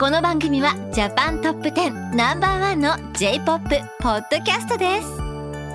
[0.00, 3.68] この番組はジャパントップ10ナンバーワンの J-POP
[4.00, 5.06] ポッドキャストです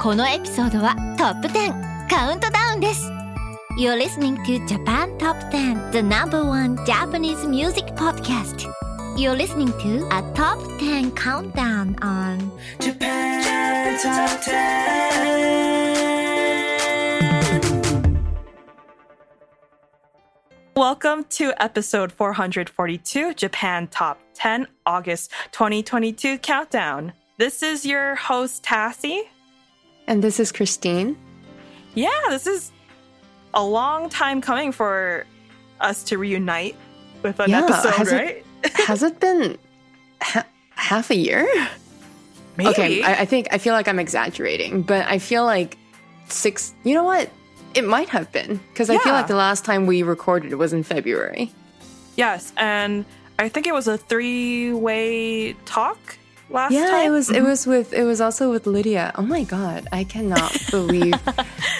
[0.01, 3.07] このエピソードはトップ10カウントダウンです
[3.77, 8.65] You're listening to Japan Top 10 The number one Japanese music podcast
[9.15, 15.84] You're listening to a top 10 countdown on Japan Top 10.
[20.75, 27.13] Welcome to episode 442 Japan Top 10 August 2022 Countdown.
[27.37, 29.21] This is your host, Tassie.
[30.07, 31.15] And this is Christine.
[31.93, 32.71] Yeah, this is
[33.53, 35.25] a long time coming for
[35.79, 36.75] us to reunite
[37.23, 38.41] with an Yeah, episode, has it- right?
[38.73, 39.57] Has it been
[40.21, 41.47] ha- half a year?
[42.57, 42.69] Maybe.
[42.71, 45.77] Okay, I, I think I feel like I'm exaggerating, but I feel like
[46.29, 46.73] six.
[46.83, 47.29] You know what?
[47.75, 50.73] It might have been because I feel like the last time we recorded it was
[50.73, 51.51] in February.
[52.15, 53.05] yes, and
[53.37, 56.17] I think it was a three-way talk
[56.49, 57.07] last yeah, time.
[57.07, 57.29] it was.
[57.29, 57.47] It mm-hmm.
[57.47, 57.93] was with.
[57.93, 59.11] It was also with Lydia.
[59.15, 61.15] Oh my god, I cannot believe.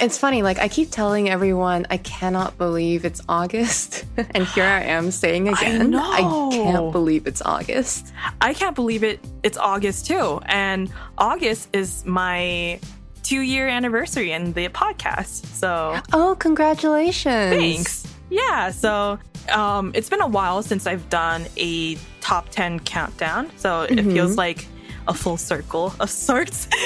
[0.02, 0.44] it's funny.
[0.44, 5.48] Like I keep telling everyone, I cannot believe it's August, and here I am saying
[5.48, 6.02] again, know.
[6.02, 6.22] I
[6.52, 8.14] can't believe it's August.
[8.42, 9.20] I can't believe it.
[9.44, 12.80] It's August too, and August is my
[13.26, 15.46] two-year anniversary in the podcast.
[15.48, 17.56] So Oh, congratulations!
[17.56, 18.14] Thanks.
[18.30, 19.20] Yeah, so
[19.54, 23.50] um, it's been a while since I've done a top 10 countdown.
[23.58, 24.14] So it Mm-hmm.
[24.14, 24.68] feels like
[25.08, 26.68] a full circle of sorts.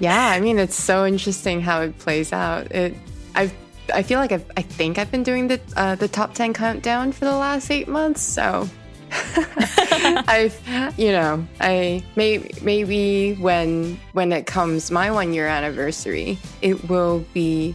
[0.00, 2.70] Yeah, I mean, it's so interesting how it plays out.
[2.72, 2.94] It,
[3.34, 3.52] I've,
[3.92, 7.12] I feel like I've, I think I've been doing the uh, the top ten countdown
[7.12, 8.22] for the last eight months.
[8.22, 8.68] So,
[10.28, 10.58] I've,
[10.96, 17.24] you know, I may maybe when when it comes my one year anniversary, it will
[17.32, 17.74] be.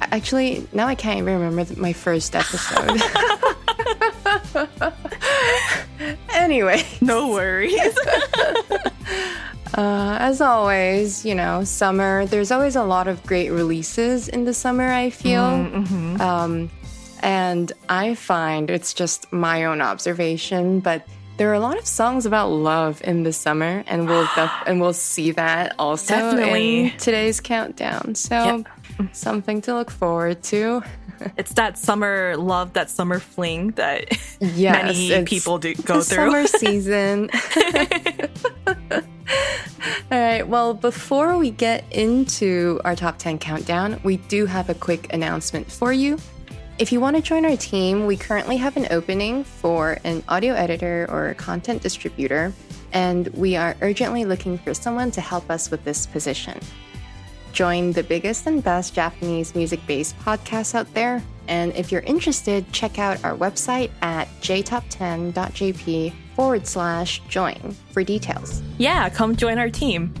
[0.00, 3.00] Actually, now I can't even remember my first episode.
[6.34, 7.96] anyway, no worries.
[9.76, 14.54] Uh, as always, you know, summer, there's always a lot of great releases in the
[14.54, 15.42] summer, I feel.
[16.20, 16.70] Um,
[17.24, 22.26] and I find it's just my own observation, but there are a lot of songs
[22.26, 26.84] about love in the summer, and we'll def- and we'll see that also Definitely.
[26.92, 28.14] in today's countdown.
[28.14, 28.62] So
[29.12, 30.82] something to look forward to.
[31.36, 36.16] it's that summer love, that summer fling that Yes, many people do go the through.
[36.30, 37.30] Summer season.
[40.12, 40.46] All right.
[40.46, 45.70] Well, before we get into our top 10 countdown, we do have a quick announcement
[45.70, 46.18] for you.
[46.76, 50.54] If you want to join our team, we currently have an opening for an audio
[50.54, 52.52] editor or a content distributor,
[52.92, 56.58] and we are urgently looking for someone to help us with this position.
[57.52, 61.22] Join the biggest and best Japanese music based podcasts out there.
[61.46, 68.62] And if you're interested, check out our website at jtop10.jp forward slash join for details.
[68.78, 70.12] yeah, come join our team.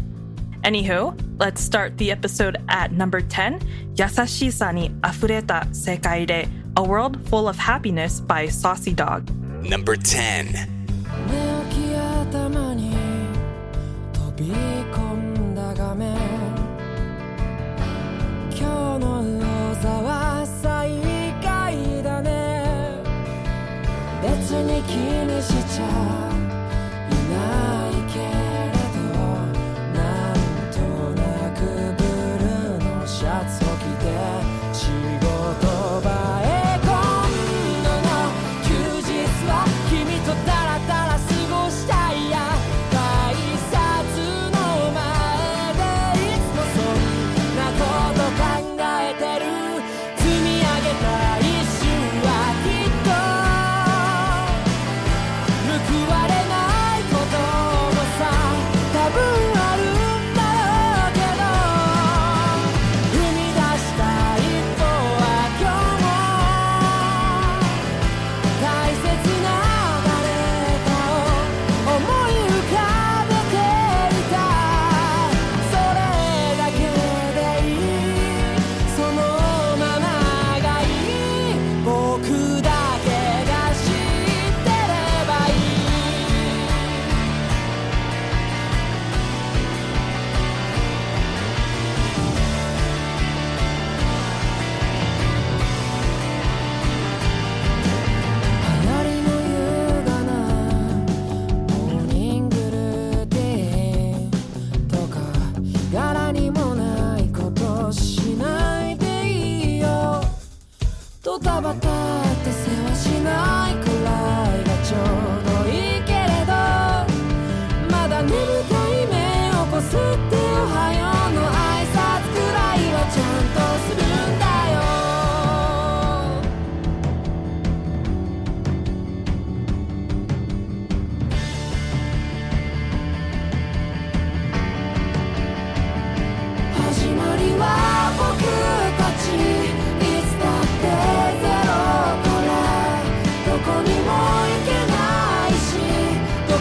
[0.63, 3.59] Anywho, let's start the episode at number 10,
[3.95, 9.23] 優しさに溢れた世界で A World Full of Happiness by Saucy Dog.
[9.63, 10.45] Number 10.
[10.45, 12.93] 寝起き頭に
[14.13, 16.15] 飛び込んだ画面
[18.51, 20.89] 今日のロザは最
[21.41, 23.01] 下位だね
[24.21, 26.32] 別に気にしちゃ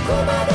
[0.05, 0.52] こまで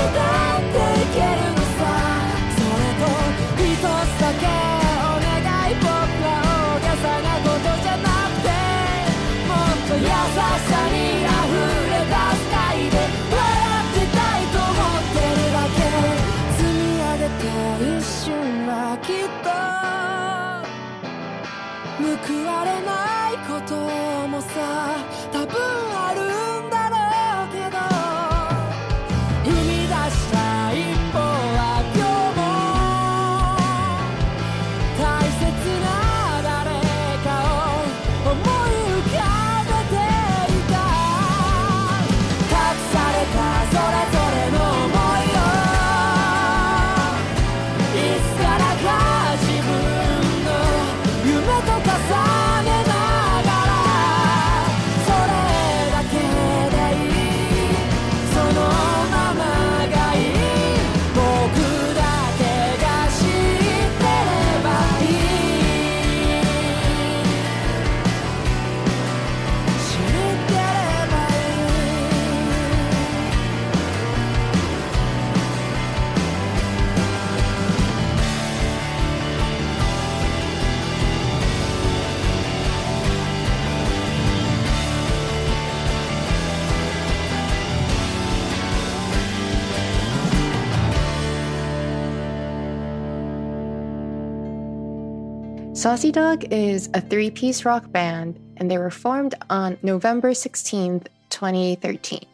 [95.79, 101.07] Saucy Dog is a three piece rock band, and they were formed on November 16th,
[101.31, 102.27] 2013.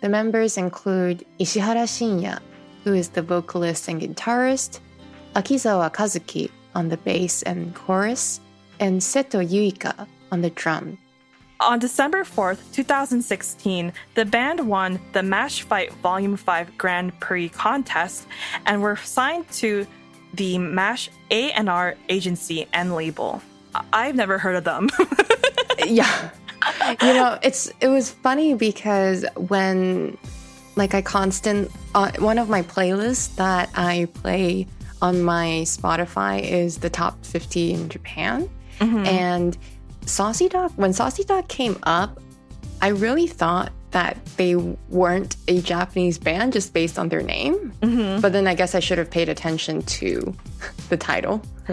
[0.00, 2.38] The members include Ishihara Shinya,
[2.84, 4.78] who is the vocalist and guitarist,
[5.34, 8.38] Akizawa Kazuki on the bass and chorus,
[8.78, 10.98] and Seto Yuika on the drum.
[11.58, 18.28] On December 4th, 2016, the band won the Mash Fight Volume 5 Grand Prix contest
[18.66, 19.84] and were signed to
[20.34, 23.42] the MASH A&R agency and label.
[23.92, 24.88] I've never heard of them.
[25.86, 26.30] yeah.
[27.02, 30.18] You know, it's it was funny because when
[30.76, 34.66] like I constant uh, one of my playlists that I play
[35.00, 38.48] on my Spotify is the top 50 in Japan.
[38.80, 39.58] And
[40.06, 42.20] Saucy Dog, when Saucy Dog came up,
[42.80, 47.72] I really thought that they weren't a Japanese band just based on their name.
[48.20, 50.34] But then I guess I should have paid attention to
[50.90, 51.40] the title,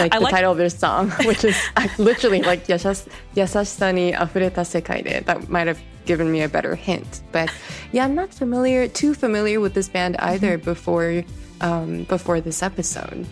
[0.00, 1.56] like I the like- title of their song, which is
[1.98, 5.20] literally like "Yashas- Yasashisa ni afureta sekai de.
[5.22, 7.22] That might have given me a better hint.
[7.32, 7.50] But
[7.92, 11.24] yeah, I'm not familiar, too familiar with this band either before
[11.60, 13.26] um, before this episode.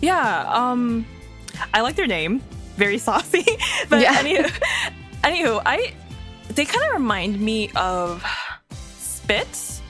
[0.00, 1.04] yeah, um,
[1.74, 2.40] I like their name.
[2.76, 3.44] Very saucy.
[3.90, 4.14] but Yeah.
[4.22, 4.48] anywho,
[5.24, 5.92] anywho, I
[6.50, 8.24] they kind of remind me of
[8.72, 9.80] Spitz.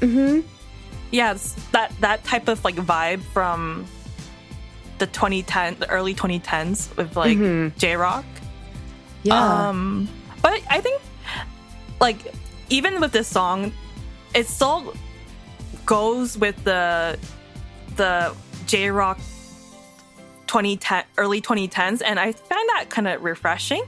[0.00, 0.40] Mm-hmm.
[1.10, 1.36] Yeah,
[1.72, 3.86] that that type of like vibe from
[4.98, 7.76] the 2010, the early 2010s with like Mhm.
[7.78, 8.24] J Rock.
[9.22, 9.68] Yeah.
[9.68, 10.08] Um,
[10.42, 11.00] but I think
[12.00, 12.18] like
[12.68, 13.72] even with this song,
[14.34, 14.94] it still
[15.86, 17.18] goes with the
[17.96, 18.34] the
[18.66, 19.18] J Rock
[20.46, 23.82] 2010 early 2010s, and I find that kind of refreshing.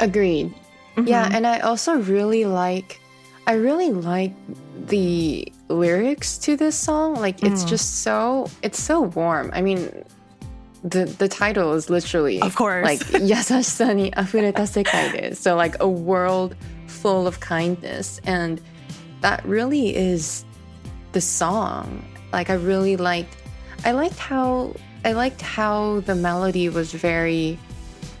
[0.00, 0.52] Agreed.
[1.04, 1.34] Yeah, Mhm.
[1.34, 3.00] and I also really like
[3.46, 4.32] I really like
[4.88, 7.14] the lyrics to this song.
[7.14, 7.68] Like it's Mm.
[7.68, 9.50] just so it's so warm.
[9.54, 9.90] I mean
[10.82, 12.84] the the title is literally Of course.
[12.84, 13.00] like
[13.32, 15.36] yasashisa ni afureta sekai.
[15.36, 16.54] So like a world
[16.86, 18.60] full of kindness and
[19.20, 20.44] that really is
[21.12, 22.02] the song.
[22.32, 23.36] Like I really liked
[23.84, 24.74] I liked how
[25.04, 27.58] I liked how the melody was very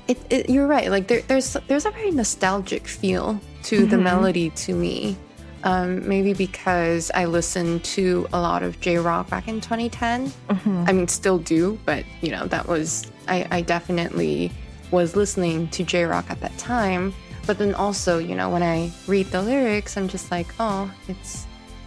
[0.08, 0.90] it, it, you're right.
[0.90, 4.02] Like there, there's there's a very nostalgic feel to the Mhm.
[4.02, 5.16] melody to me.
[5.64, 10.32] Um, maybe because I listened to a lot of J rock back in 2010.
[10.48, 10.88] Mhm.
[10.88, 14.52] I mean, still do, but you know that was I, I definitely
[14.92, 17.12] was listening to J rock at that time.
[17.46, 21.46] But then also, you know, when I read the lyrics, I'm just like, oh, it's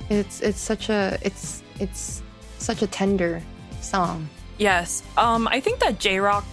[0.10, 2.22] it's it's such a it's it's
[2.58, 3.42] such a tender
[3.82, 4.28] song.
[4.58, 5.04] Yes.
[5.18, 6.46] Um, I think that J Rock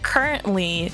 [0.00, 0.90] currently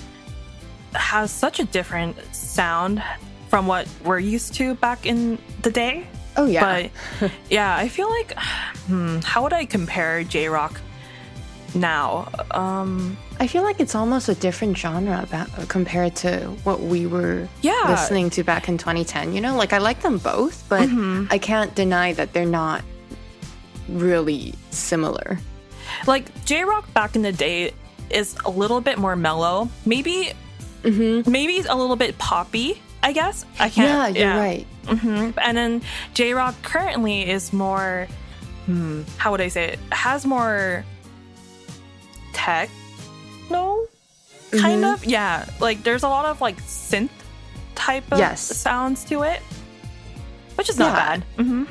[0.95, 3.03] has such a different sound
[3.49, 6.07] from what we're used to back in the day.
[6.37, 6.89] Oh yeah,
[7.21, 8.33] But yeah, I feel like
[8.87, 10.81] hmm, how would I compare J Rock
[11.75, 12.29] now?
[12.53, 15.27] Um, I feel like it's almost a different genre
[15.69, 17.85] compared to what we were Yeah.
[17.89, 19.33] listening to back in 2010.
[19.33, 21.27] You know, like I like them both, but Mm-hmm.
[21.31, 22.83] I can't deny that they're not
[23.89, 25.39] really similar.
[26.07, 27.73] like J Rock back in the day
[28.11, 29.69] is a little bit more mellow.
[29.87, 30.33] Maybe,
[30.83, 31.31] Mm-hmm.
[31.31, 32.81] maybe it's a little bit poppy.
[33.03, 34.15] I guess I can't.
[34.17, 34.67] Yeah, you're right.
[34.87, 35.83] hmm And then
[36.15, 38.09] J Rock currently is more,
[38.67, 39.79] hmm, how would I say it?
[39.93, 40.85] Has more
[42.33, 42.71] tech,
[43.51, 43.87] no?
[44.53, 44.95] kind Mhm.
[44.95, 45.05] of.
[45.05, 47.11] Yeah, like there's a lot of like synth
[47.75, 48.41] type of Yes.
[48.41, 49.43] sounds to it,
[50.57, 51.05] which is not Yeah.
[51.05, 51.25] bad.
[51.37, 51.65] hmm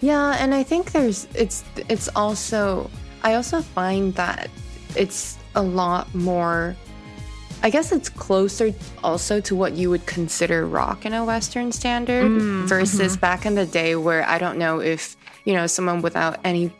[0.00, 2.90] Yeah, and I think there's it's it's also
[3.22, 4.50] I also find that
[4.94, 6.76] it's a lot more
[7.62, 12.30] I guess it's closer also to what you would consider rock in a western standard
[12.30, 16.38] Mm, versus back in the day where I don't know if, you know, someone without
[16.44, 16.70] any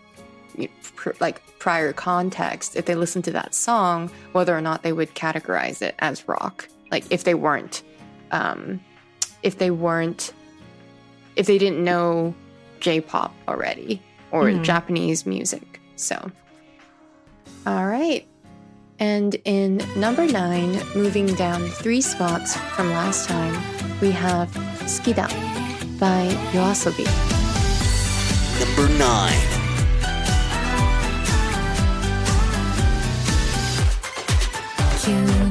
[0.95, 5.15] pr- like prior context if they listen to that song whether or not they would
[5.15, 7.83] categorize it as rock like if they weren't
[8.33, 8.79] um
[9.43, 10.35] if they weren't
[11.37, 12.35] if they didn't know
[12.81, 14.63] J-pop already or Mhm.
[14.63, 15.81] Japanese music.
[15.97, 16.31] So,
[17.67, 18.27] all right.
[18.99, 23.55] And in number nine, moving down three spots from last time,
[24.01, 24.49] we have
[24.87, 25.29] Skida
[25.99, 27.07] by Yoasobi.
[28.61, 29.55] Number 9.
[35.05, 35.44] 急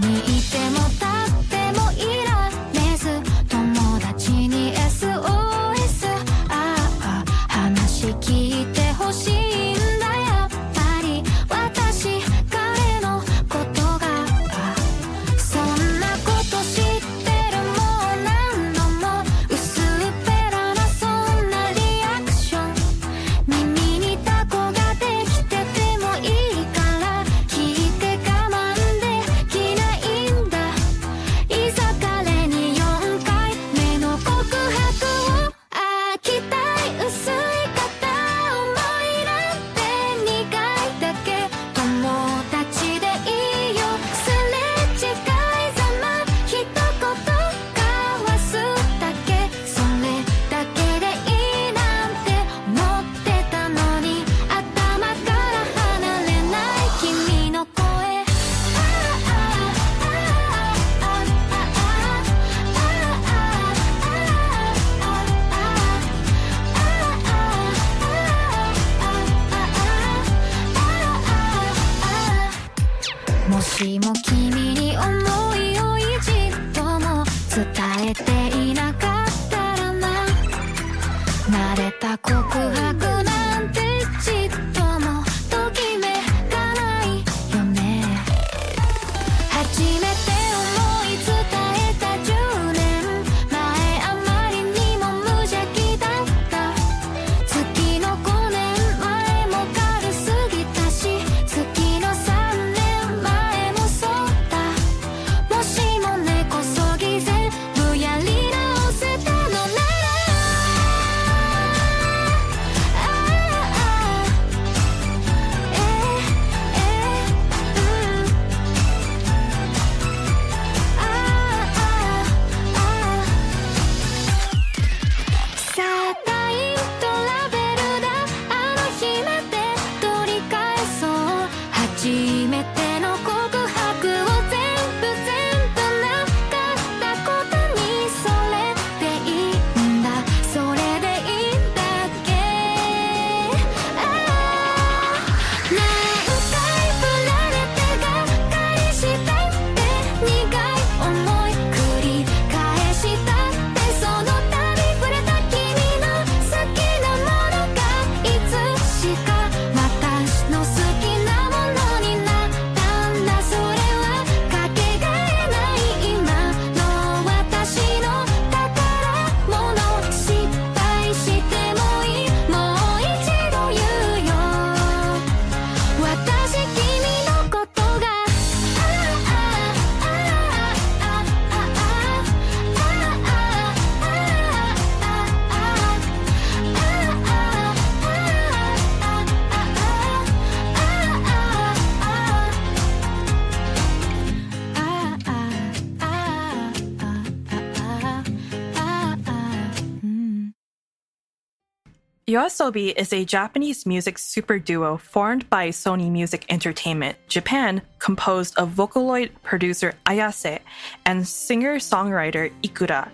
[202.33, 208.71] Yoasobi is a Japanese music super duo formed by Sony Music Entertainment Japan, composed of
[208.71, 210.59] Vocaloid producer Ayase
[211.05, 213.07] and singer-songwriter Ikura.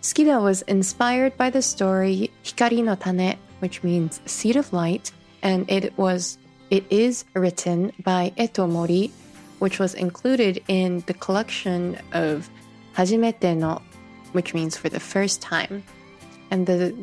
[0.00, 5.12] Skida was inspired by the story Hikari no Tane, which means seed of light,
[5.42, 6.38] and it was
[6.70, 9.12] it is written by Eto Mori,
[9.58, 12.48] which was included in the collection of
[12.96, 13.82] Hajimete no,
[14.32, 15.84] which means for the first time.
[16.50, 16.94] And the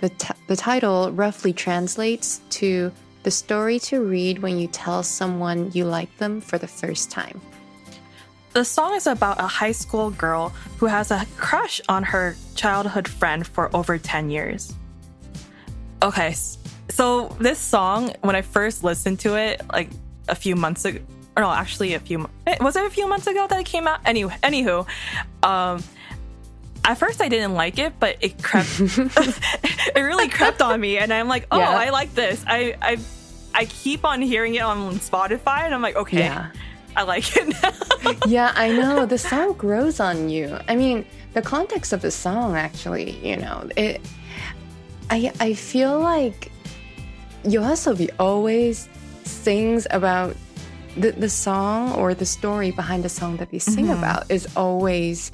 [0.00, 5.70] the, t- the title roughly translates to the story to read when you tell someone
[5.72, 7.40] you like them for the first time.
[8.52, 13.08] The song is about a high school girl who has a crush on her childhood
[13.08, 14.72] friend for over 10 years.
[16.02, 16.34] Okay,
[16.88, 19.90] so this song, when I first listened to it, like
[20.28, 21.00] a few months ago,
[21.36, 23.86] or no, actually a few, eh, was it a few months ago that it came
[23.86, 24.00] out?
[24.06, 24.86] Anyway, anywho,
[25.42, 25.82] um,
[26.86, 31.12] at first I didn't like it, but it crept, it really crept on me, and
[31.12, 31.70] I'm like, oh, Yeah.
[31.70, 32.42] I like this.
[32.46, 32.98] I, I,
[33.52, 36.50] I keep on hearing it on Spotify, and I'm like, okay, Yeah.
[36.96, 38.12] I like it now.
[38.26, 39.04] yeah, I know.
[39.04, 40.58] The song grows on you.
[40.66, 44.00] I mean, the context of the song actually, you know, it
[45.10, 46.50] I I feel like
[47.44, 48.88] Yoasobi always
[49.24, 50.34] sings about
[50.96, 53.98] the, the song or the story behind the song that they sing mm-hmm.
[53.98, 55.30] about is always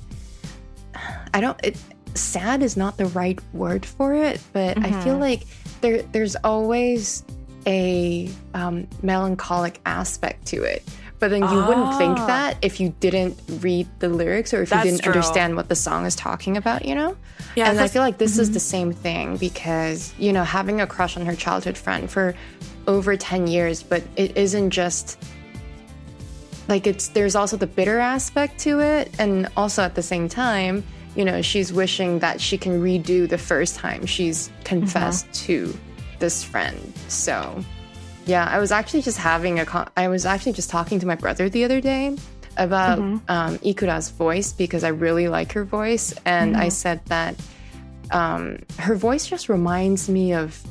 [1.35, 1.77] I don't it
[2.15, 5.43] sad is not the right word for it, but I feel like
[5.81, 7.25] there there's always
[7.67, 10.83] a um, melancholic aspect to it.
[11.21, 12.27] But then you wouldn't think Ah.
[12.27, 15.12] that if you didn't read the lyrics or if That's you didn't true.
[15.12, 17.17] understand what the song is talking about, you know?
[17.55, 20.87] Yeah, and I feel like this is the same thing because, you know, having a
[20.88, 22.35] crush on her childhood friend for
[22.88, 25.23] over 10 years, but it isn't just
[26.73, 30.83] like it's there's also the bitter aspect to it and also at the same time
[31.15, 35.79] you know she's wishing that she can redo the first time she's confessed to
[36.19, 36.79] this friend.
[37.09, 37.63] So
[38.25, 41.15] yeah i was actually just having a con- i was actually just talking to my
[41.15, 42.17] brother the other day
[42.57, 47.35] about um, ikura's voice because i really like her voice and i said that
[48.13, 50.63] um, her voice just reminds me of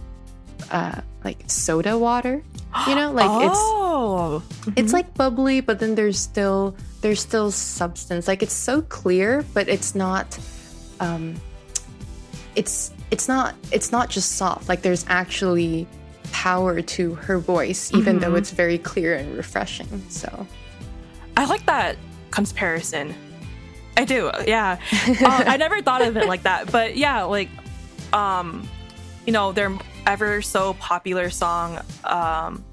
[0.72, 2.42] uh, like soda water
[2.88, 4.44] you know like it's oh,
[4.76, 8.28] it's like bubbly but then there's still there's still substance.
[8.28, 10.38] Like it's so clear but it's not
[11.00, 11.36] um
[12.56, 14.70] it's it's not it's not just soft.
[14.70, 15.88] Like there's actually
[16.32, 20.48] power to her voice even though it's very clear and refreshing so.
[21.38, 21.98] I like that
[22.30, 23.14] comparison.
[23.98, 24.80] I do, yeah.
[25.08, 27.50] uh, I never thought of it like that, but yeah, like,
[28.14, 28.68] um,
[29.26, 32.64] you know, their ever so popular song, um,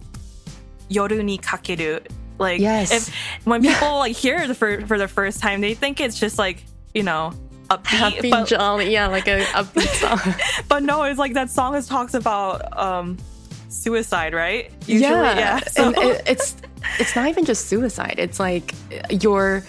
[0.91, 2.07] "Yoru ni Kakeru."
[2.39, 2.91] Like Yes.
[2.93, 3.15] if
[3.45, 6.65] when people like hear it for for the first time, they think it's just like
[6.95, 7.33] you know
[7.69, 10.35] upbeat, Happy but, jolly, yeah, like a upbeat song.
[10.69, 13.17] but no, it's like that song is talks about um
[13.69, 14.71] suicide, right?
[14.87, 16.57] yeah, So, and it, it's
[16.99, 18.15] it's not even just suicide.
[18.19, 18.73] It's like
[19.11, 19.65] you're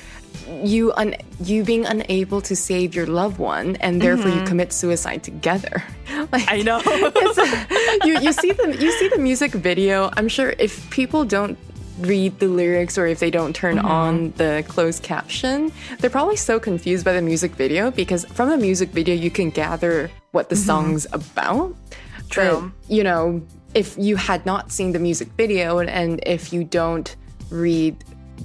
[0.64, 5.24] you un, you being unable to save your loved one, and therefore you commit suicide
[5.24, 5.84] together.
[6.32, 6.50] Like Mm-hmm.
[6.50, 6.80] I know.
[8.04, 10.10] a- you you see the you see the music video.
[10.18, 11.58] I'm sure if people don't
[12.02, 13.86] read the lyrics or if they don't turn Mm-hmm.
[13.86, 18.58] on the closed caption, they're probably so confused by the music video because from the
[18.58, 21.70] music video you can gather what the song's about.
[21.72, 22.28] Mm-hmm.
[22.30, 22.72] True.
[22.88, 23.42] But, you know,
[23.74, 27.16] if you had not seen the music video and, and if you don't
[27.50, 27.96] read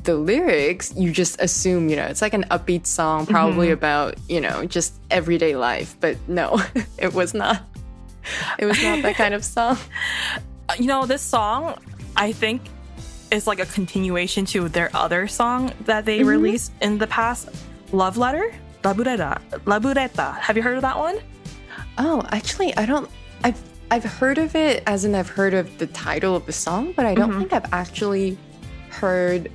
[0.02, 3.72] the lyrics, you just assume, you know, it's like an upbeat song, probably Mm-hmm.
[3.74, 5.96] about, you know, just everyday life.
[6.00, 6.61] But no,
[6.98, 7.62] it was not.
[8.59, 9.78] It was not that kind of song.
[10.78, 11.78] you know, this song,
[12.16, 12.62] I think,
[13.30, 17.48] is like a continuation to their other song that they released in the past,
[17.92, 18.52] Love Letter,
[18.83, 19.40] Labureta.
[19.64, 20.38] Labureta.
[20.40, 21.18] Have you heard of that one?
[21.98, 23.09] Oh, actually, I don't.
[23.42, 26.92] I've I've heard of it as in I've heard of the title of the song,
[26.96, 27.38] but I don't Mm-hmm.
[27.40, 28.38] think I've actually
[28.90, 29.50] heard.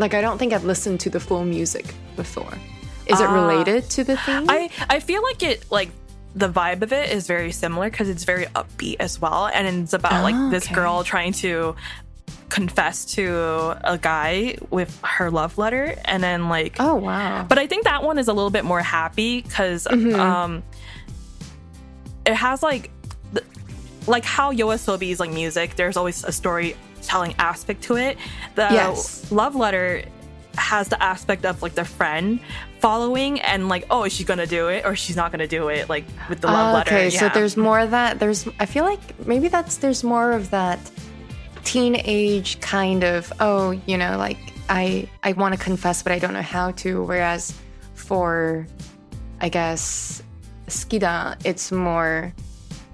[0.00, 2.52] Like, I don't think I've listened to the full music before.
[3.06, 3.34] Is it Ah.
[3.34, 4.46] related to the theme?
[4.48, 5.90] I I feel like it like
[6.34, 9.92] the vibe of it is very similar because it's very upbeat as well, and it's
[9.92, 10.74] about like this Okay.
[10.74, 11.74] girl trying to
[12.48, 17.44] confess to a guy with her love letter, and then like oh wow.
[17.48, 20.62] But I think that one is a little bit more happy because um,
[22.24, 22.90] it has like
[24.06, 25.76] like how Yoasobi's like music.
[25.76, 26.32] There's always a
[27.00, 28.18] storytelling aspect to it.
[28.54, 29.30] The Yes.
[29.30, 30.04] love letter
[30.56, 32.40] has the aspect of like the friend
[32.80, 35.88] following and like oh is she gonna do it or she's not gonna do it
[35.88, 36.94] like with the love ah, letter.
[36.94, 38.18] Okay, so there's more of that.
[38.18, 40.78] There's I feel like maybe that's there's more of that
[41.64, 46.34] teenage kind of oh, you know, like I I want to confess but I don't
[46.34, 47.54] know how to whereas
[47.94, 48.66] for
[49.40, 50.22] I guess
[50.66, 52.32] Skida it's more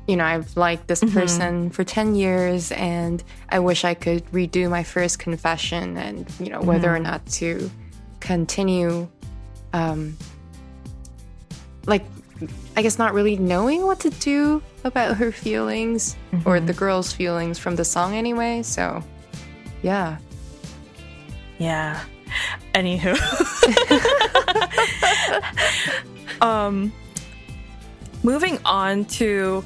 [0.06, 4.70] you know, I've liked this person for 10 years and I wish I could redo
[4.70, 7.70] my first confession and, you know, whether or not to
[8.20, 9.08] continue
[9.72, 10.16] um
[11.86, 12.04] like
[12.76, 17.58] I guess not really knowing what to do about her feelings or the girl's feelings
[17.58, 18.62] from the song anyway.
[18.62, 19.02] So,
[19.82, 20.18] yeah.
[21.58, 22.02] Yeah.
[22.74, 23.16] Anywho.
[26.42, 26.92] um
[28.25, 29.63] moving on to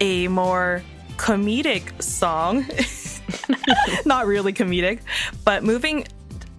[0.00, 0.82] a more
[1.16, 2.64] comedic song.
[4.06, 5.00] Not really comedic,
[5.44, 6.06] but moving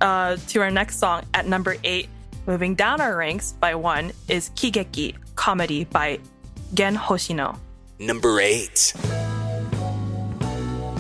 [0.02, 2.10] uh, to our next song at number eight,
[2.48, 6.20] moving down our ranks by one, is Kigeki Comedy by
[6.74, 7.58] Gen Hoshino.
[8.00, 8.94] Number 8.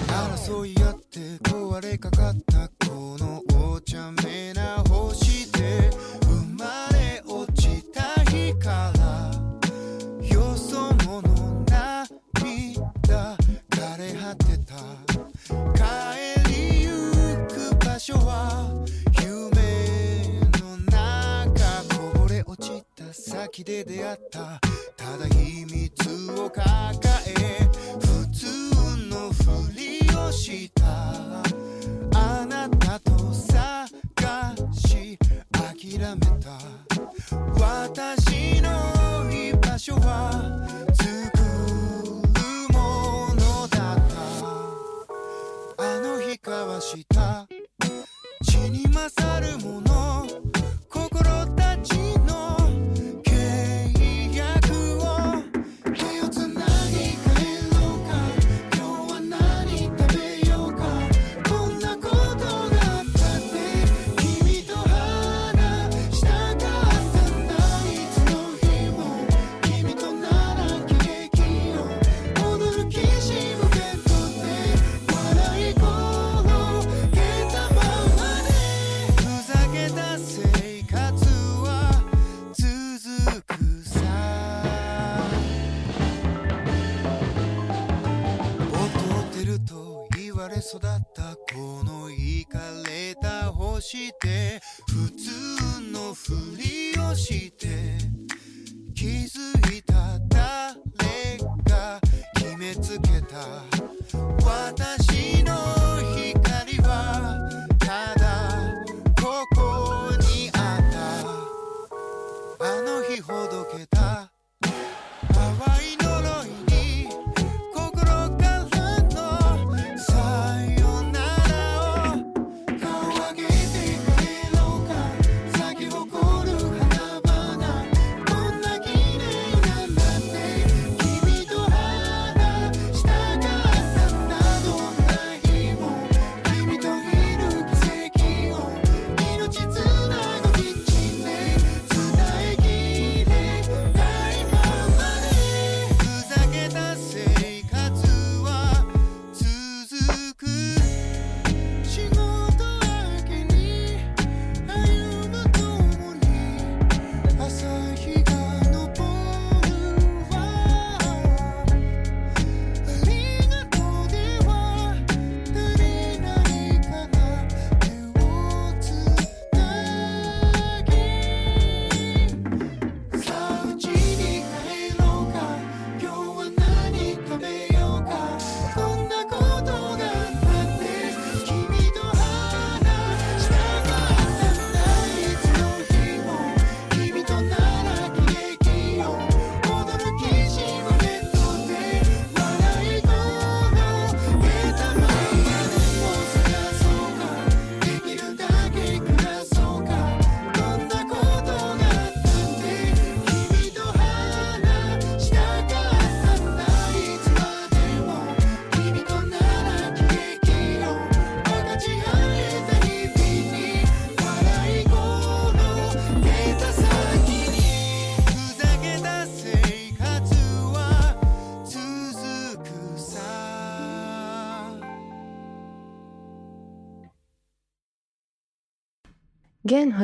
[0.10, 3.42] 争い合って壊れかかったこの
[3.74, 5.03] お茶目な星
[23.55, 24.61] 先で出会った。
[24.97, 26.65] ただ秘密を抱
[27.29, 27.35] え
[28.01, 28.47] 普通
[29.07, 30.83] のふりをした。
[32.19, 33.87] あなたと探
[34.73, 35.17] し
[35.53, 36.59] 諦めた。
[37.61, 40.33] 私の居場所は
[40.93, 41.07] 作
[41.39, 41.45] る
[42.73, 43.99] ものだっ
[45.77, 45.85] た。
[45.85, 47.47] あの日交わした。
[48.43, 49.84] 血に勝るもの。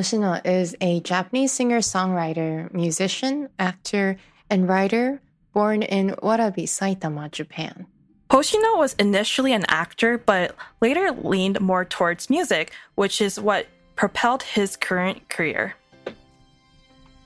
[0.01, 4.17] Hoshino is a Japanese singer songwriter, musician, actor,
[4.49, 5.21] and writer
[5.53, 7.87] born in Warabi, Saitama, Japan.
[8.31, 14.43] Hoshino was initially an actor, but later leaned more towards music, which is what propelled
[14.43, 15.75] his current career.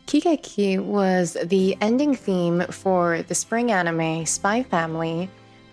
[0.08, 5.30] Kigeki was the ending theme for the spring anime Spy Family,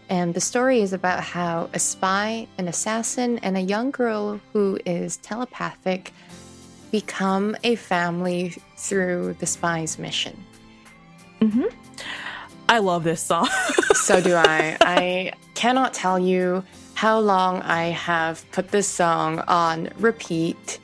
[0.07, 4.77] and the story is about how a spy, an assassin, and a young girl who
[4.85, 6.13] is telepathic
[6.91, 10.43] become a family through the spy's mission.
[11.39, 11.65] Mm-hmm.
[12.69, 13.49] I love this song.
[14.01, 14.77] So do I.
[14.81, 16.63] I cannot tell you
[16.95, 20.79] how long I have put this song on repeat.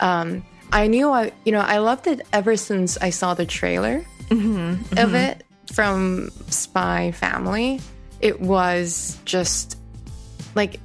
[0.00, 4.04] Um, I knew I, you know, I loved it ever since I saw the trailer
[4.28, 4.98] mm-hmm, mm-hmm.
[4.98, 7.80] of it from Spy Family.
[8.20, 9.78] It was just
[10.54, 10.78] like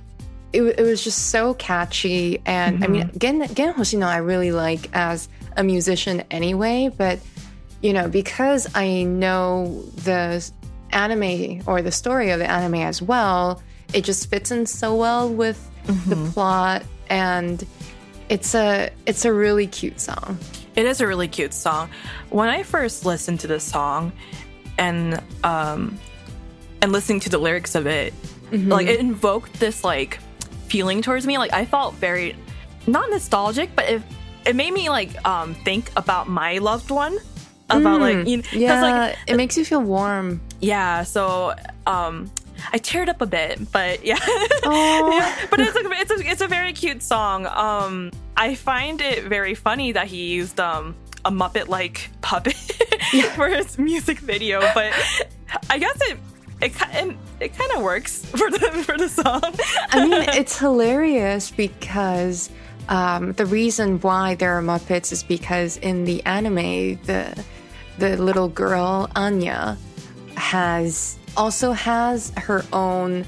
[0.54, 3.18] it, it was just so catchy, and I mean, mm-hmm.
[3.18, 7.20] Gen Gen Hoshino I really like as a musician anyway, but
[7.82, 10.50] you know, because I know the
[10.92, 13.62] anime or the story of the anime as well,
[13.94, 16.30] it just fits in so well with the mm-hmm.
[16.32, 17.66] plot and
[18.30, 20.38] it's a it's a really cute song.
[20.76, 21.90] It is a really cute song.
[22.30, 24.14] When I first listened to this song
[24.78, 26.00] and um
[26.82, 28.14] and listening to the lyrics of it,
[28.50, 28.72] mm-hmm.
[28.72, 30.20] like it invoked this like
[30.74, 31.38] feeling towards me.
[31.38, 32.36] Like I felt very
[32.88, 34.02] not nostalgic, but it
[34.46, 37.16] it made me like um think about my loved one.
[37.70, 40.42] About like you know, Yeah, like it makes you feel warm.
[40.62, 41.54] yeah, so
[41.86, 42.32] um
[42.72, 44.18] I teared up a bit, but yeah.
[44.66, 47.46] Yeah but it's a, it's a it's a very cute song.
[47.46, 52.56] Um I find it very funny that he used um a Muppet like puppet
[53.36, 54.92] for his music video, but
[55.70, 56.18] I guess it
[56.64, 59.42] it ki- it kind of works for the for the song.
[59.90, 62.50] I mean, it's hilarious because
[62.90, 67.44] um, the reason why there are Muppets is because in the anime, the
[68.00, 69.78] the little girl Anya
[70.36, 73.26] has also has her own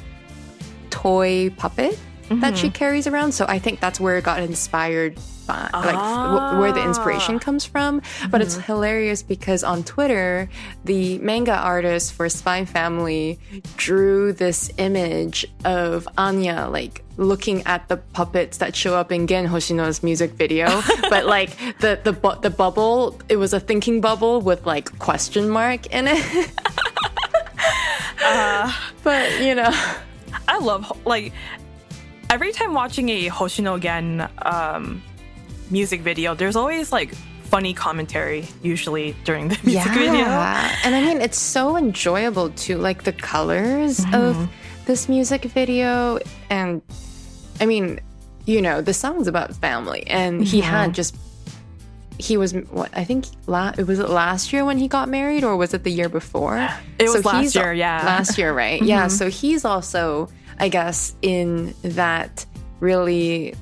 [0.90, 1.98] toy puppet
[2.30, 3.32] that she carries around.
[3.34, 7.40] So I think that's where it got inspired by, like wh- where the inspiration ah.
[7.40, 8.02] comes from.
[8.30, 8.66] But it's mm-hmm.
[8.66, 10.50] hilarious because on Twitter,
[10.84, 13.40] the manga artist for Spy Family
[13.78, 19.48] drew this image of Anya like looking at the puppets that show up in Gen
[19.48, 20.68] Hoshino's music video.
[21.10, 25.50] but like the the bu- the bubble, it was a thinking bubble with like question
[25.50, 26.52] mark in it.
[28.24, 28.74] Uh.
[29.04, 29.72] but you know.
[30.48, 31.34] I love like
[32.30, 35.02] every time watching a Hoshino Gen um,
[35.70, 40.26] music video, there's always like funny commentary usually during the music video.
[40.26, 42.78] And I mean, it's so enjoyable too.
[42.78, 44.14] Like the colors Mm-hmm.
[44.16, 44.50] of
[44.86, 46.20] this music video.
[46.50, 46.82] And
[47.60, 48.00] I mean,
[48.46, 50.06] you know, the song's about family.
[50.08, 50.70] And he Mm-hmm.
[50.70, 51.16] had just,
[52.18, 55.58] he was, what, I think, la- was it last year when he got married or
[55.58, 56.58] was it the year before?
[57.00, 57.98] It was last he's- year, yeah.
[58.00, 58.08] Mm-hmm.
[58.16, 58.82] Last year, right?
[58.82, 59.08] Yeah.
[59.08, 62.46] So he's also, I guess, in that
[62.80, 63.54] really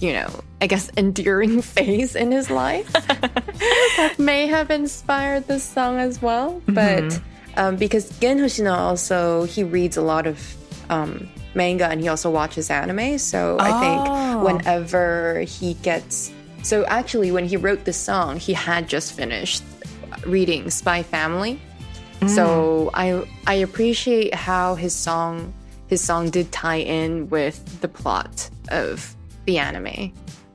[0.00, 0.28] you know,
[0.62, 6.62] I guess, enduring phase in his life that may have inspired this song as well.
[6.68, 7.20] But
[7.56, 10.38] um, because Gen Hoshino also he reads a lot of
[10.88, 17.32] um, manga and he also watches anime, so I think whenever he gets so actually
[17.32, 19.64] when he wrote this song, he had just finished
[20.26, 21.60] reading Spy Family.
[22.28, 25.52] So I I appreciate how his song
[25.88, 30.12] his song did tie in with the plot of the anime.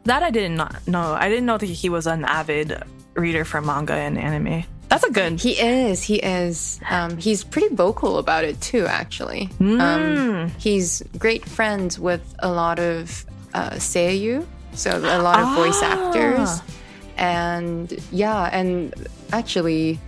[0.08, 1.18] That I did not know.
[1.20, 2.82] I didn't know that he was an avid
[3.16, 4.64] reader for manga and anime.
[4.88, 5.38] That's a good.
[5.38, 6.02] He is.
[6.02, 6.80] He is.
[6.90, 8.86] Um, he's pretty vocal about it too.
[8.86, 15.56] Actually, um, he's great friends with a lot of uh, seiyu, so a lot of
[15.58, 16.62] voice actors,
[17.18, 18.94] and yeah, and
[19.34, 20.00] actually,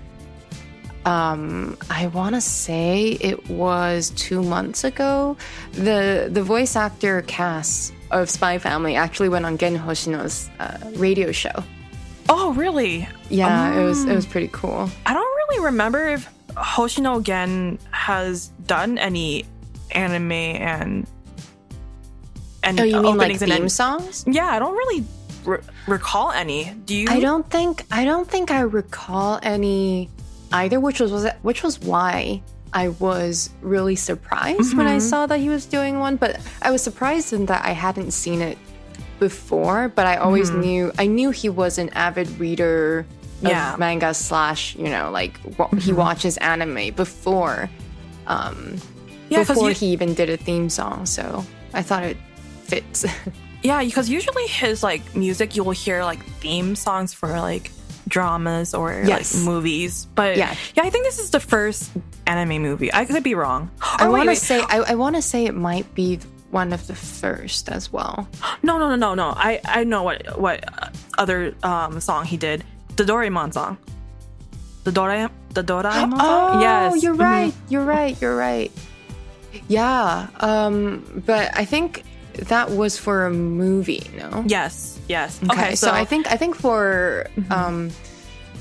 [1.03, 5.35] um, I want to say it was two months ago.
[5.73, 11.31] The the voice actor cast of Spy Family actually went on Gen Hoshino's uh, radio
[11.31, 11.51] show.
[12.27, 13.07] Oh, really?
[13.29, 14.89] Yeah, it was it was pretty cool.
[15.05, 19.45] I don't really remember if Hoshino Gen has done any
[19.91, 21.07] anime and
[22.63, 24.25] and Oh, you mean like and theme en- songs?
[24.27, 25.03] Yeah, I don't really
[25.45, 26.71] re- recall any.
[26.85, 27.07] Do you?
[27.09, 30.09] I don't think I don't think I recall any
[30.51, 32.41] either, which was which was why
[32.73, 34.99] I was really surprised when I mm-hmm.
[34.99, 36.17] saw that he was doing one.
[36.17, 38.57] But I was surprised in that I hadn't seen it
[39.19, 39.89] before.
[39.89, 40.61] But I always mm-hmm.
[40.61, 43.05] knew I knew he was an avid reader
[43.43, 43.75] of Yeah.
[43.79, 45.95] manga slash you know like wa- he mm-hmm.
[45.95, 47.69] watches anime before
[48.27, 48.75] um
[49.29, 51.05] Yeah, before you- he even did a theme song.
[51.05, 52.17] So I thought it
[52.63, 53.05] fits.
[53.61, 57.71] Yeah, because usually his like music, you will hear like theme songs for like
[58.09, 59.33] dramas or Yes.
[59.35, 60.07] like movies.
[60.15, 60.53] But Yeah.
[60.75, 61.91] yeah, I think this is the first
[62.27, 62.89] anime movie.
[62.93, 63.69] I could be wrong.
[63.81, 66.19] I want to say I, I want to say it might be
[66.51, 68.27] one of the first as well.
[68.63, 69.29] no, no, no, no, no.
[69.37, 72.65] I I know what what uh, other um song he did.
[72.97, 73.77] The Doraemon song.
[74.83, 76.19] The Dora the Doraemon song.
[76.19, 77.19] Oh, yes, you're Mhm.
[77.31, 77.53] right.
[77.69, 78.13] You're right.
[78.21, 78.71] You're right.
[79.67, 80.27] Yeah.
[80.39, 81.23] Um.
[81.25, 82.03] But I think
[82.49, 84.03] that was for a movie.
[84.17, 84.43] No.
[84.45, 85.39] Yes, yes.
[85.43, 85.51] Okay.
[85.51, 87.51] Okay, so, I think I think for Mm-hmm.
[87.51, 87.89] um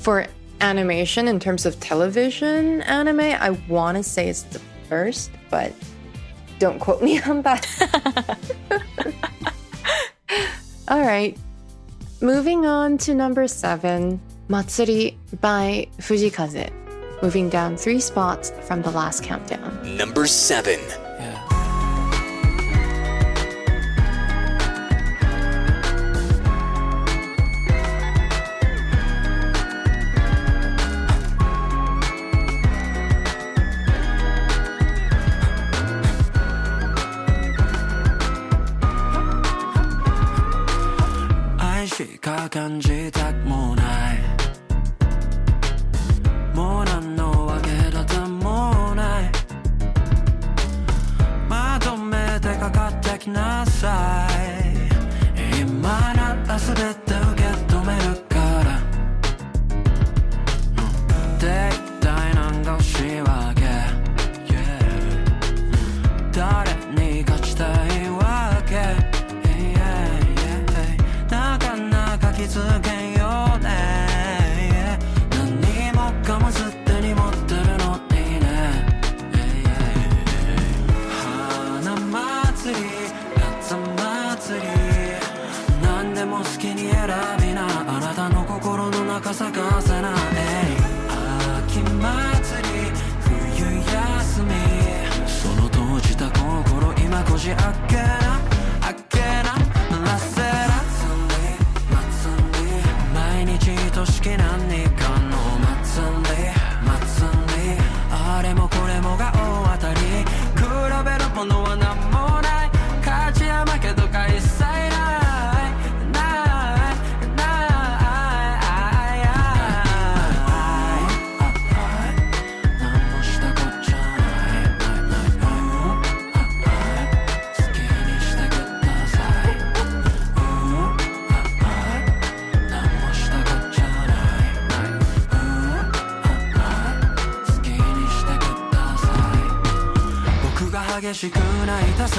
[0.03, 0.27] for
[0.59, 4.59] animation in terms of television anime, I want to say it's the
[4.89, 5.71] first, but
[6.59, 7.65] don't quote me on that.
[10.87, 11.37] All right.
[12.21, 16.69] Moving on to number seven, Matsuri by Fujikaze.
[17.21, 19.97] Moving down three spots from the last countdown.
[19.97, 20.79] Number 7.
[21.19, 21.58] 愛
[42.49, 43.31] 感激他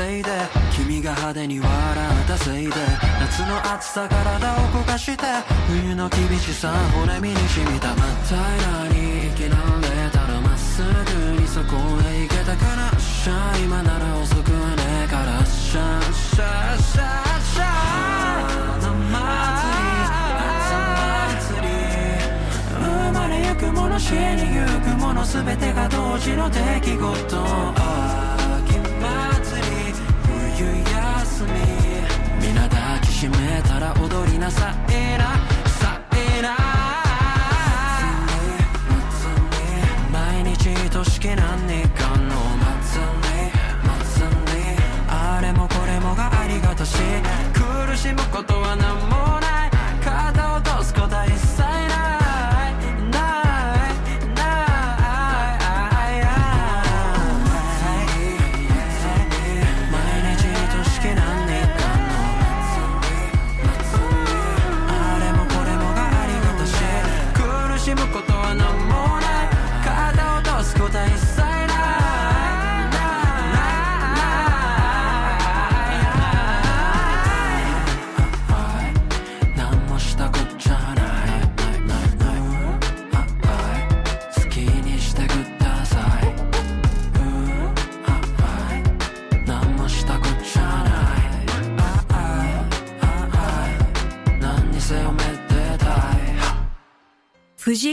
[0.01, 0.31] せいで
[0.75, 2.73] 君が派手に笑ったせいで
[3.21, 5.25] 夏の暑さ体を焦がして
[5.69, 9.57] 冬の厳しさ骨身に染みた真っ平らに生きら
[10.05, 11.77] れたらまっすぐにそこ
[12.09, 19.21] へ行けたからしゃ今なら遅くねえからシャシャシャシャ夏祭
[19.77, 20.81] り夏
[21.45, 21.69] 祭り
[22.73, 28.00] 生まれゆくもの死にゆくもの全てが同時の出来事
[33.21, 35.25] 決めたら踊りなさえな。
[35.79, 36.57] さえな
[40.11, 41.37] 毎日としき何
[41.91, 43.53] かの祭り
[43.85, 44.25] 祭
[44.57, 44.73] り
[45.07, 46.97] あれもこれもがありがたし
[47.53, 49.10] 苦しむことは何も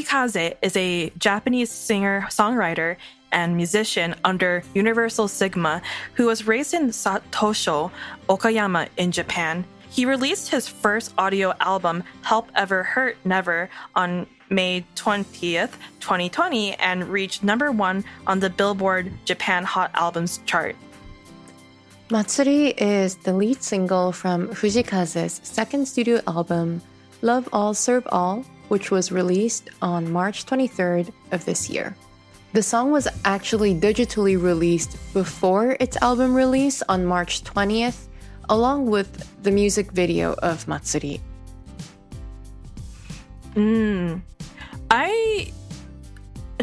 [0.08, 2.96] Fujikaze is a Japanese singer, songwriter,
[3.34, 5.82] and musician under Universal Sigma
[6.14, 7.92] who was raised in Satosho,
[8.30, 9.66] Okayama, in Japan.
[9.90, 17.10] He released his first audio album, Help Ever Hurt Never, on May 20th, 2020, and
[17.10, 20.78] reached number one on the Billboard Japan Hot Albums chart.
[22.10, 26.82] Matsuri is the lead single from Fujikaze's second studio album,
[27.22, 31.96] Love All Serve All, which was released on March 23rd of this year.
[32.54, 38.08] The song was actually digitally released before its album release on March 20th,
[38.50, 41.22] along with the music video of Matsuri.
[43.56, 44.22] Mm.
[44.90, 45.52] I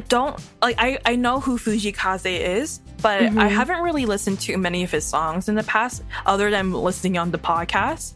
[0.09, 4.83] don't like I, I know who Fujikaze is, but I haven't really listened to many
[4.83, 8.15] of his songs in the past other than listening on the podcast.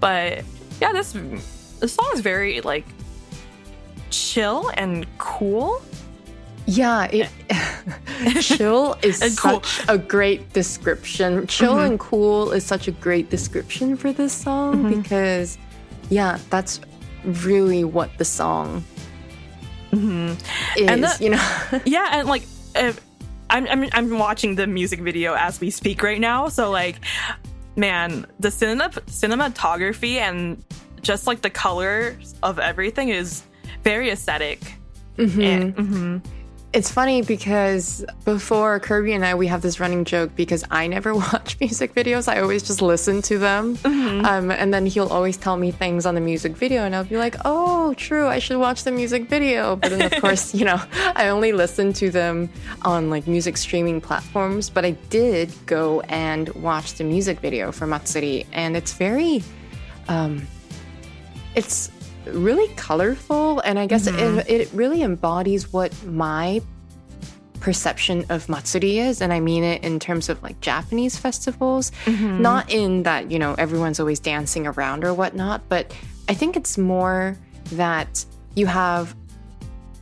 [0.00, 0.44] But
[0.80, 1.12] yeah, this
[1.80, 2.86] the song is very like
[4.14, 5.82] chill and cool.
[6.66, 7.28] Yeah, it
[8.42, 9.62] chill is And cool.
[9.62, 11.46] such a great description.
[11.46, 11.92] Chill mm-hmm.
[11.92, 15.02] and cool is such a great description for this song mm-hmm.
[15.02, 15.58] because
[16.08, 16.80] yeah, that's
[17.24, 18.82] really what the song
[19.90, 20.34] mm-hmm.
[20.78, 21.80] is, And the- you know.
[21.84, 22.44] Yeah, and like
[22.74, 23.00] if,
[23.50, 26.96] I'm, I'm I'm watching the music video as we speak right now, so like
[27.76, 30.64] man, the cinema cinematography and
[31.02, 33.42] just like the colors of everything is
[33.84, 34.74] very aesthetic.
[35.18, 36.24] And- mhm.
[36.72, 41.14] It's funny because before Kirby and I, we have this running joke because I never
[41.24, 42.26] watch music videos.
[42.26, 43.78] I always just listen to them.
[43.84, 47.16] Um, and then he'll always tell me things on the music video, and I'll be
[47.16, 49.76] like, oh, true, I should watch the music video.
[49.76, 50.82] But then, of course, you know,
[51.14, 52.50] I only listen to them
[52.82, 54.68] on like music streaming platforms.
[54.68, 59.44] But I did go and watch the music video for Matsuri, and it's very
[61.54, 61.88] it's
[62.26, 64.38] really colorful and i guess it, mm-hmm.
[64.46, 66.60] it really embodies what my
[67.60, 71.90] perception of matsuri is and i mean it in terms of like japanese festivals.
[72.04, 72.42] Mm-hmm.
[72.42, 75.96] Not in that you know everyone's always dancing around or whatnot but
[76.28, 77.38] i think it's more
[77.72, 79.14] that you have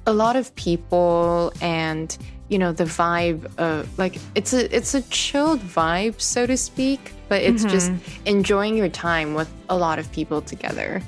[0.06, 2.16] a lot of people and
[2.48, 7.12] you know the vibe of like it's a it's a chilled vibe so to speak
[7.28, 8.26] but it's just mm-hmm.
[8.26, 11.00] enjoying your time with a lot of people together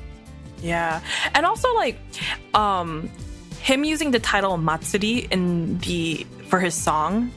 [0.64, 1.00] Yeah.
[1.34, 2.00] And also like
[2.54, 3.10] um
[3.60, 7.30] him using the title Matsuri in the for his song.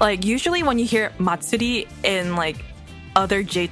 [0.00, 2.56] Like usually when you hear Matsuri in like
[3.14, 3.70] other J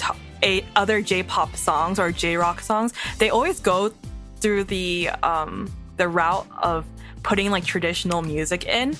[0.76, 3.92] other J pop songs or J-rock songs, they always go
[4.40, 6.86] through the um the route of
[7.22, 8.96] putting like traditional music in.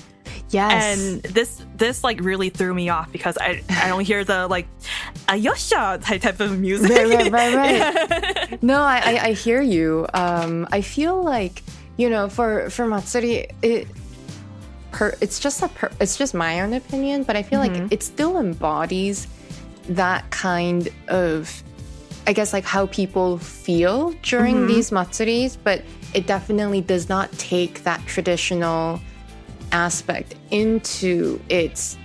[0.49, 4.47] yes And this this like really threw me off because I I don't hear the
[4.47, 4.67] like
[5.27, 6.91] ayosha type type of music.
[6.91, 8.63] right, right, right, right.
[8.71, 10.07] no, I, I, I hear you.
[10.13, 11.63] Um, I feel like
[11.97, 13.87] you know, for for Matsuri, it,
[14.91, 18.03] per, it's just a, per, it's just my own opinion, but I feel like it
[18.03, 19.27] still embodies
[19.89, 21.63] that kind of,
[22.27, 27.83] I guess, like how people feel during these Matsuris, but it definitely does not take
[27.83, 28.99] that traditional
[29.71, 31.97] aspect into its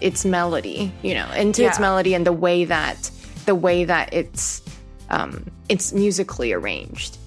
[0.00, 3.10] its melody, you know, into its melody and the way that
[3.46, 4.62] the way that it's
[5.10, 7.18] um, it's musically arranged.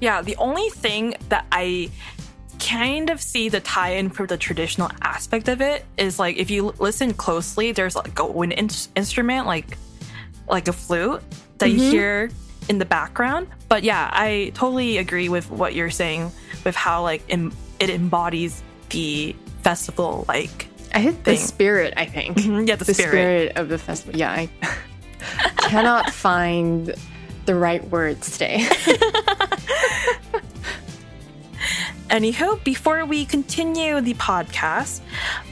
[0.00, 1.90] Yeah, the only thing that I
[2.58, 6.74] kind of see the tie-in for the traditional aspect of it is like if you
[6.78, 9.76] listen closely, there's like a wind in- instrument, like
[10.48, 11.22] like a flute
[11.58, 12.30] that you hear
[12.68, 13.48] in the background.
[13.68, 16.30] But yeah, I totally agree with what you're saying
[16.64, 21.94] with how like em- it embodies the festival like I hit the spirit.
[21.96, 22.36] I think.
[22.38, 23.56] Mhm, yeah, the spirit.
[23.56, 24.18] of the festival.
[24.18, 24.48] Yeah, I
[25.58, 26.94] cannot find
[27.46, 28.66] the right words today.
[32.10, 35.00] Anywho, before we continue the podcast,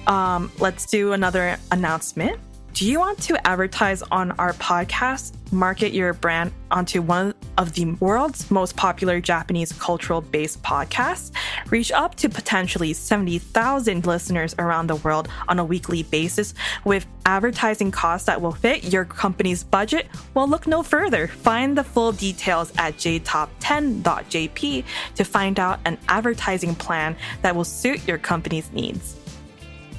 [0.07, 2.39] um, let's do another announcement.
[2.73, 7.93] Do you want to advertise on our podcast, market your brand onto one of the
[7.95, 11.33] world's most popular Japanese cultural based podcasts,
[11.71, 16.55] reach up to potentially 70,000 listeners around the world on a weekly basis
[16.85, 20.07] with advertising costs that will fit your company's budget?
[20.33, 21.27] Well, look no further.
[21.27, 24.85] Find the full details at jtop10.jp
[25.17, 29.20] to find out an advertising plan that will suit your company's needs.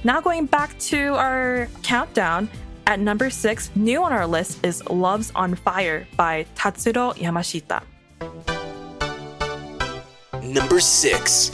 [0.04, 2.50] Now, going back to our countdown,
[2.88, 7.84] at number six, new on our list is Love's on Fire by Tatsuro Yamashita.
[10.44, 11.52] Number 6.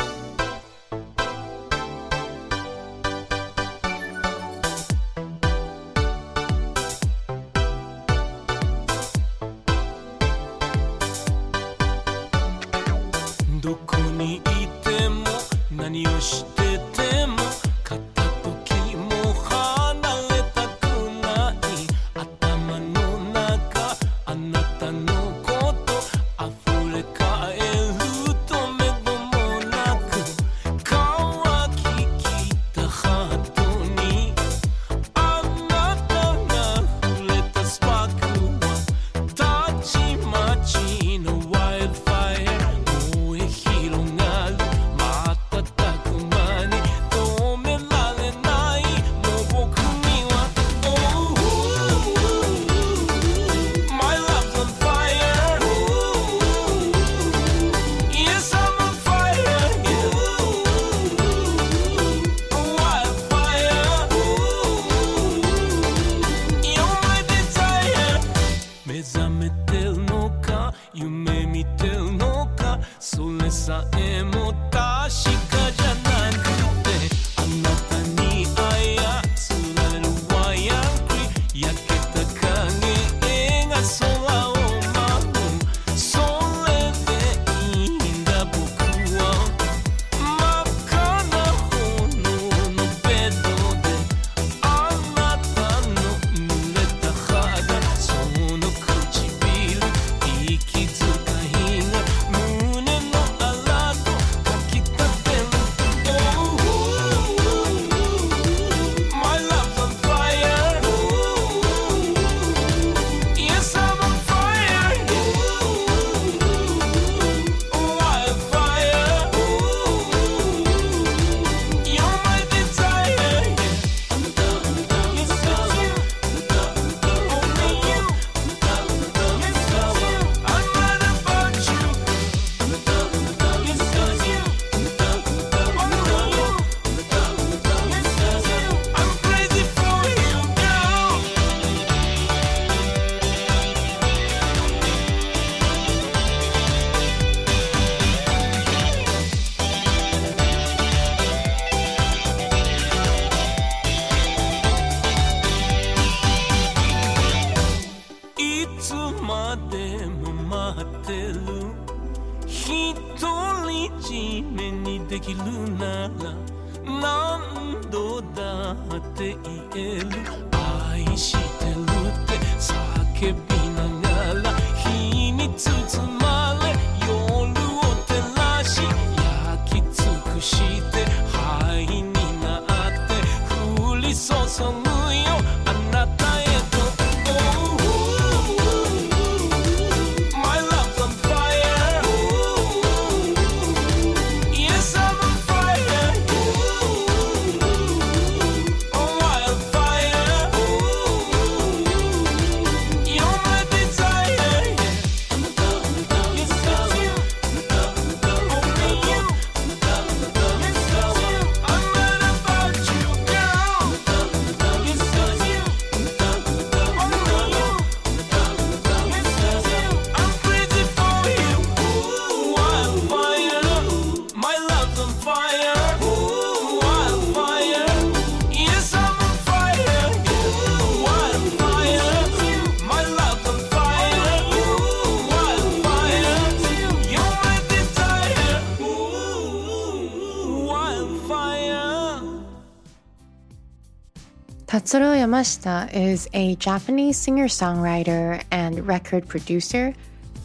[244.97, 249.93] Tatsuro Yamashita is a Japanese singer songwriter and record producer,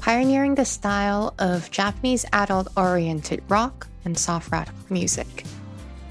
[0.03, 5.47] pioneering the style of Japanese adult oriented rock and soft rock music.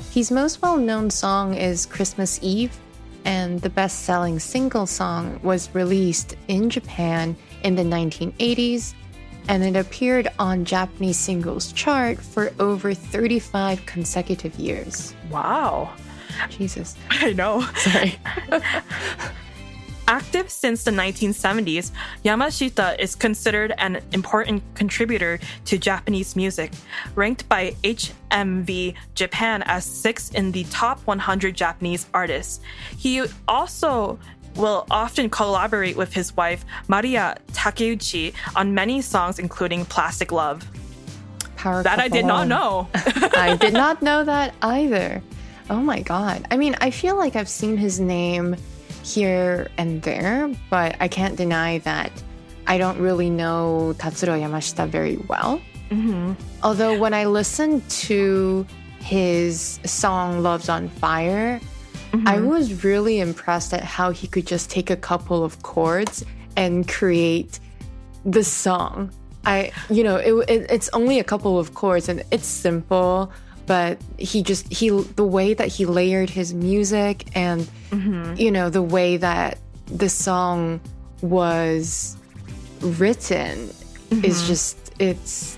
[0.09, 2.75] His most well known song is Christmas Eve,
[3.25, 8.95] and the best selling single song was released in Japan in the 1980s,
[9.49, 15.13] and it appeared on Japanese singles chart for over 35 consecutive years.
[15.29, 15.93] Wow.
[16.49, 16.95] Jesus.
[17.09, 17.61] I know.
[17.75, 18.19] Sorry.
[20.07, 21.91] Active since the 1970s,
[22.25, 26.73] Yamashita is considered an important contributor to Japanese music,
[27.15, 32.59] ranked by HMV Japan as sixth in the top 100 Japanese artists.
[32.97, 34.19] He also
[34.55, 40.65] will often collaborate with his wife, Mariya Takeuchi, on many songs, including Plastic Love.
[41.55, 42.89] Power That I did not know.
[42.93, 45.21] I did not know that either.
[45.71, 46.45] Oh my god.
[46.51, 48.57] I mean, I feel like I've seen his name
[49.03, 52.11] here and there, but I can't deny that
[52.67, 55.61] I don't really know Tatsuro Yamashita very well.
[55.89, 56.35] Mhm.
[56.61, 58.65] Although when I listened to
[58.99, 61.61] his song Love's on Fire,
[62.25, 66.25] I was really impressed at how he could just take a couple of chords
[66.57, 67.61] and create
[68.25, 69.09] the song.
[69.45, 73.31] I, you know, it, it, it's only a couple of chords and it's simple,
[73.71, 77.59] but he just, he, the way that he layered his music and,
[78.43, 79.57] you know, the way that
[79.87, 80.81] the song
[81.21, 82.17] was
[82.81, 83.69] written
[84.29, 84.47] is Mhm.
[84.51, 85.57] just, it's,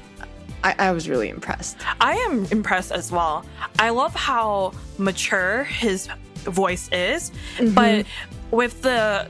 [0.64, 1.78] I, I was really impressed.
[2.00, 3.46] I am impressed as well.
[3.80, 6.08] I love how mature his
[6.62, 7.74] voice is, Mhm.
[7.74, 8.06] but
[8.52, 9.28] with the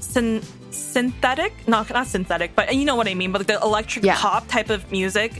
[0.00, 4.16] syn- synthetic, not not synthetic, but you know what I mean, but the electric Yeah.
[4.16, 5.30] pop type of music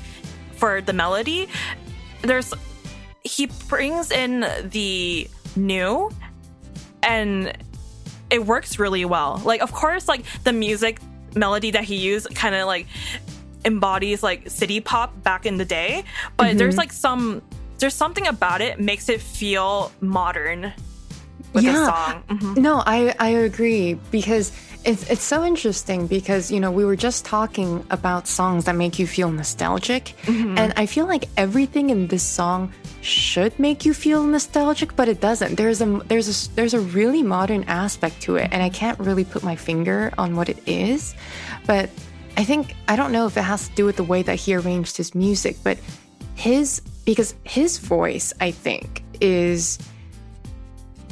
[0.56, 1.48] for the melody,
[2.22, 2.50] there's
[3.28, 6.10] he brings in the new
[7.02, 7.52] and
[8.30, 9.40] it works really well.
[9.44, 10.98] Like of course like the music
[11.34, 12.86] melody that he used kind of like
[13.64, 16.04] embodies like city pop back in the day,
[16.36, 16.78] but there's Mhm.
[16.78, 17.42] like some
[17.78, 20.72] there's something about it makes it feel modern
[21.52, 22.22] with the song.
[22.28, 22.56] Mhm.
[22.58, 24.50] No, I I agree because
[24.84, 28.98] it's it's so interesting because you know we were just talking about songs that make
[28.98, 30.58] you feel nostalgic, Mhm.
[30.58, 32.72] and I feel like everything in this song
[33.08, 35.56] should make you feel nostalgic, but it doesn't.
[35.56, 39.24] There's a there's a there's a really modern aspect to it, and I can't really
[39.24, 41.14] put my finger on what it is,
[41.66, 41.90] but
[42.36, 44.54] I think I don't know if it has to do with the way that he
[44.54, 45.78] arranged his music, but
[46.34, 49.78] his because his voice I think is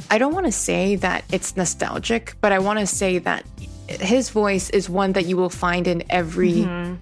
[0.09, 3.43] I don't want to say that it's nostalgic, but I want to say that
[3.89, 6.97] his voice is one that you will find in every Mhm.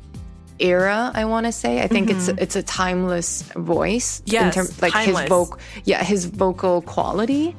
[0.60, 1.12] Era.
[1.14, 1.82] I want to say.
[1.82, 2.16] I think Mhm.
[2.16, 5.22] it's it's a timeless voice Yes, like timeless.
[5.22, 7.56] his vocal, yeah, his vocal quality.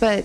[0.00, 0.24] But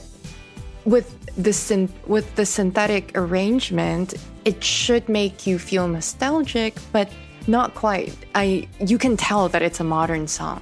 [0.85, 1.07] with
[1.37, 4.13] the syn- with the synthetic arrangement,
[4.45, 7.09] it should make you feel nostalgic, but
[7.47, 8.13] not quite.
[8.35, 10.61] I you can tell that it's a modern song.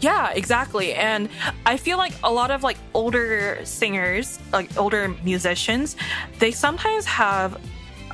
[0.00, 0.94] Yeah, exactly.
[0.94, 1.28] And
[1.66, 5.96] I feel like a lot of like older singers, like older musicians,
[6.38, 7.56] they sometimes have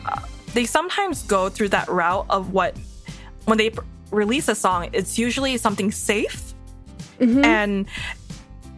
[0.06, 0.20] uh,
[0.54, 2.76] they sometimes go through that route of what
[3.44, 3.70] when they
[4.10, 6.54] release a song, it's usually something safe.
[7.18, 7.44] Mm-hmm.
[7.44, 7.86] And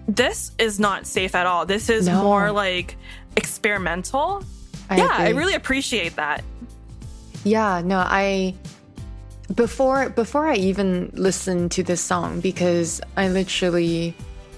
[0.09, 1.67] this is not safe at all.
[1.67, 2.23] This is No.
[2.23, 2.97] more like
[3.37, 4.45] experimental.
[4.91, 6.43] I yeah, I really appreciate that.
[7.45, 8.55] Yeah, no, I
[9.55, 14.15] before before I even listened to this song because I literally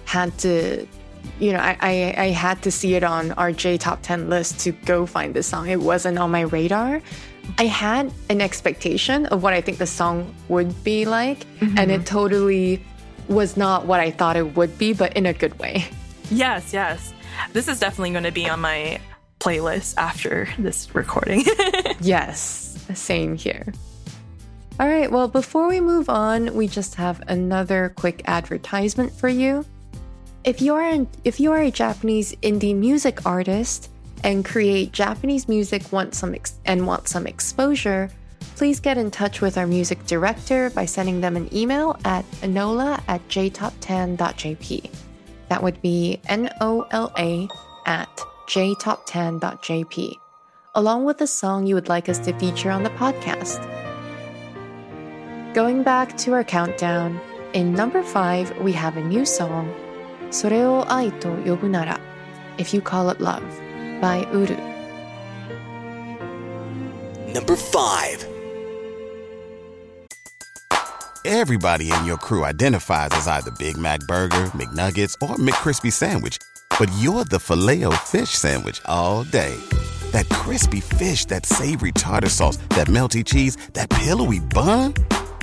[0.06, 0.86] had to
[1.38, 4.60] you know, I, I, I had to see it on our J top 10 list
[4.60, 5.68] to go find this song.
[5.68, 7.00] It wasn't on my radar.
[7.58, 11.90] I had an expectation of what I think the song would be like, and mm-hmm.
[11.90, 12.84] it totally
[13.28, 15.86] was not what I thought it would be, but in a good way.
[16.30, 17.14] Yes, yes.
[17.52, 19.00] This is definitely going to be on my
[19.40, 21.44] playlist after this recording.
[22.00, 23.72] Yes, same here.
[24.78, 29.66] All right, well, before we move on, we just have another quick advertisement for you.
[30.44, 33.90] If you are an, if you are a Japanese indie music artist
[34.22, 38.10] and create Japanese music want some ex- and want some exposure,
[38.56, 43.02] please get in touch with our music director by sending them an email at enola
[43.08, 44.90] at jtop10.jp.
[45.48, 47.48] That would be N O L A
[47.86, 48.08] at
[48.46, 50.14] jtop10.jp,
[50.74, 53.64] along with the song you would like us to feature on the podcast.
[55.52, 57.20] Going back to our countdown,
[57.54, 59.74] in number five, we have a new song,
[60.31, 61.99] それを愛と呼ぶなら
[62.57, 63.41] If You Call It Love
[64.01, 64.57] by Uru.
[67.33, 68.27] Number 5.
[71.25, 76.37] Everybody in your crew identifies as either Big Mac Burger, McNuggets, or McCrispy Sandwich.
[76.77, 79.55] But you're the filet fish Sandwich all day.
[80.11, 84.93] That crispy fish, that savory tartar sauce, that melty cheese, that pillowy bun.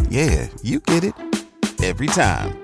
[0.08, 1.14] Yeah, you get it.
[1.82, 2.63] Every time.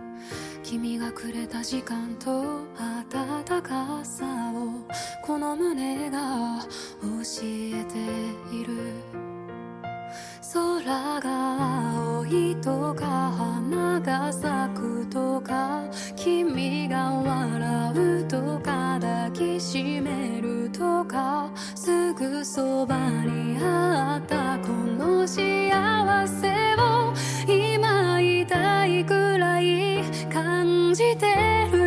[0.63, 4.81] 君がくれた時間と温かさを
[5.25, 6.59] この胸が
[7.01, 7.07] 教
[7.43, 7.97] えて
[8.55, 9.21] いる。
[10.53, 10.83] 空
[11.21, 15.83] が青いとか花が咲くとか
[16.17, 25.37] 君が笑うとか抱きしめるとかすぐそばにあったこの幸
[26.27, 27.13] せを
[27.47, 30.00] 今言いたいくらい
[30.43, 31.27] 感じて
[31.71, 31.80] る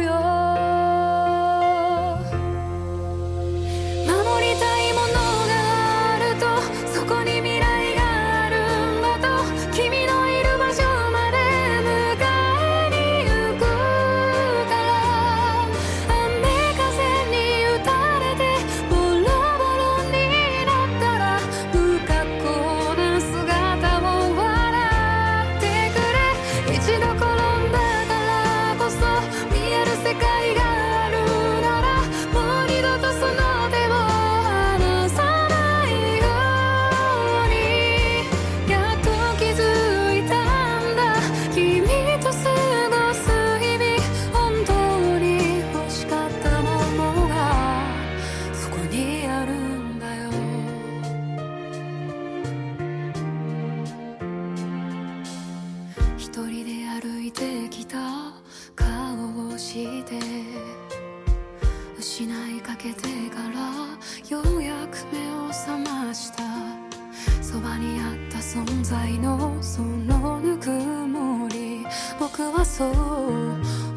[72.55, 72.90] はそう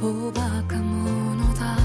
[0.02, 1.78] おバカ者だ。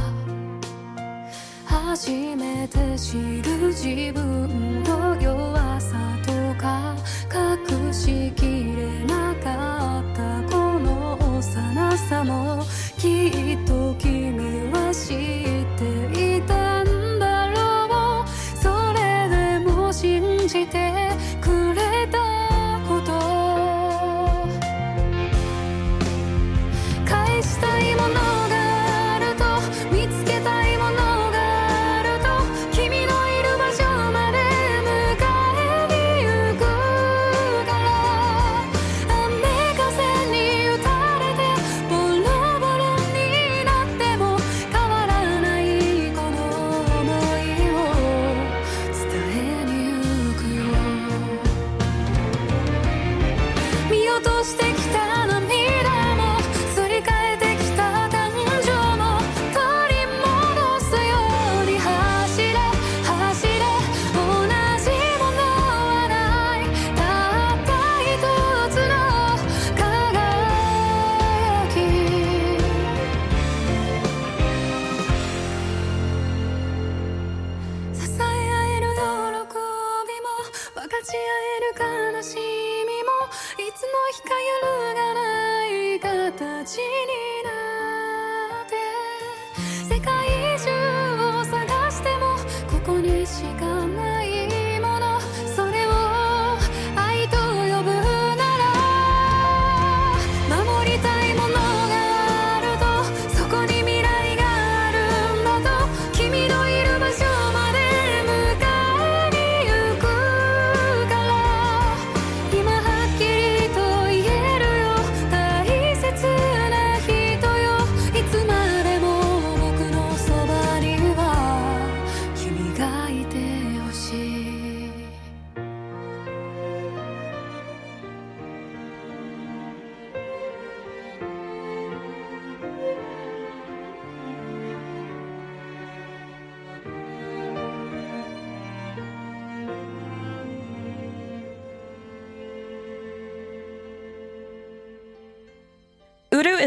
[1.66, 6.96] 初めて知る自分の弱さとか
[7.30, 12.64] 隠しきれなかったこの幼さも
[12.96, 18.28] きっと君は知っていたんだろう。
[18.56, 21.10] それでも信じて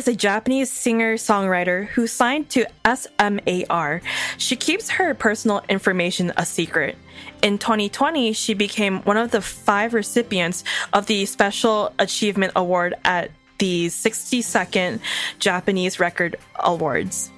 [0.05, 4.01] is a Japanese singer songwriter who signed to SMAR.
[4.37, 6.95] She keeps her personal information a secret.
[7.41, 13.31] In 2020, she became one of the five recipients of the Special Achievement Award at
[13.57, 14.99] the 62nd
[15.39, 17.31] Japanese Record Awards.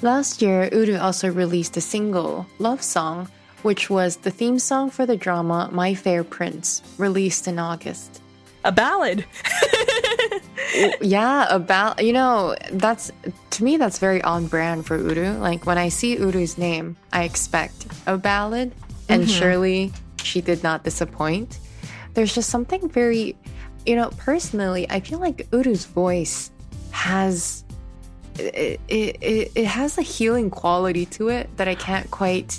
[0.00, 3.28] Last year, Uru also released a single, Love Song,
[3.62, 8.22] which was the theme song for the drama My Fair Prince, released in August.
[8.64, 9.26] A ballad.
[11.00, 13.10] yeah, about you know that's
[13.50, 15.38] to me that's very on brand for Uru.
[15.38, 18.72] Like when I see Uru's name, I expect a ballad,
[19.08, 19.38] and Mhm.
[19.38, 21.58] surely she did not disappoint.
[22.14, 23.36] There's just something very,
[23.86, 26.50] you know, personally, I feel like Uru's voice
[26.90, 27.64] has
[28.38, 32.58] it, it, it, it has a healing quality to it that I can't quite,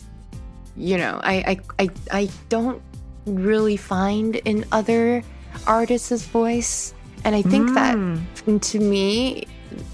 [0.77, 1.35] you know, I
[1.79, 2.81] I I, I don't
[3.25, 5.23] really find in other
[5.67, 6.93] artists' voice.
[7.23, 9.45] And I think that to me,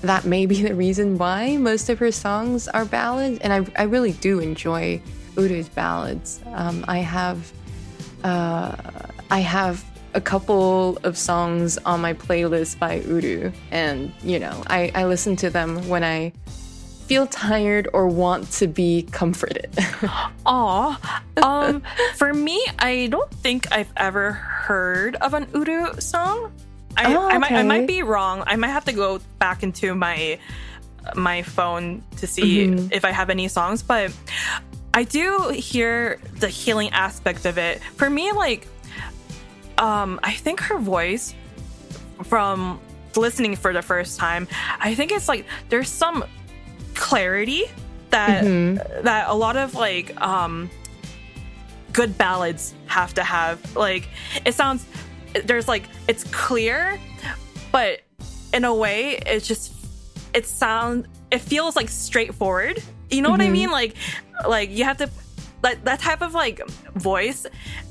[0.01, 3.39] that may be the reason why most of her songs are ballads.
[3.39, 5.01] And I, I really do enjoy
[5.37, 6.41] Uru's ballads.
[6.53, 7.51] Um, I have
[8.23, 8.75] uh,
[9.29, 14.91] I have a couple of songs on my playlist by Uru, and you know, I,
[14.95, 16.33] I listen to them when I
[17.05, 19.69] feel tired or want to be comforted.
[20.45, 21.21] Aw.
[21.41, 21.83] Um,
[22.15, 26.51] for me, I don't think I've ever heard of an Uru song.
[26.97, 28.43] I, Oh, I, might, I might be wrong.
[28.47, 30.39] I might have to go back into my
[31.15, 32.91] my phone to see Mhm.
[32.91, 34.11] if I have any songs, but
[34.93, 37.81] I do hear the healing aspect of it.
[37.95, 38.67] For me, like,
[39.77, 41.33] um, I think her voice
[42.25, 42.79] from
[43.15, 44.47] listening for the first time,
[44.79, 46.25] I think it's like there's some
[46.93, 47.63] clarity
[48.09, 49.03] that Mhm.
[49.03, 50.69] that a lot of like um
[51.93, 53.59] good ballads have to have.
[53.77, 54.07] Like
[54.45, 54.85] it sounds
[55.45, 56.99] there's like it's clear,
[57.71, 58.01] but
[58.53, 59.73] in a way it's just
[60.33, 62.81] it sounds it feels like straightforward.
[63.09, 63.51] You know what I Mhm.
[63.51, 63.71] mean?
[63.71, 63.95] Like
[64.47, 65.09] like you have to
[65.63, 66.65] like that type of like
[66.95, 67.45] voice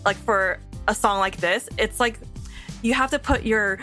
[0.04, 0.58] like for
[0.88, 2.18] a song like this, it's like
[2.82, 3.78] you have to put your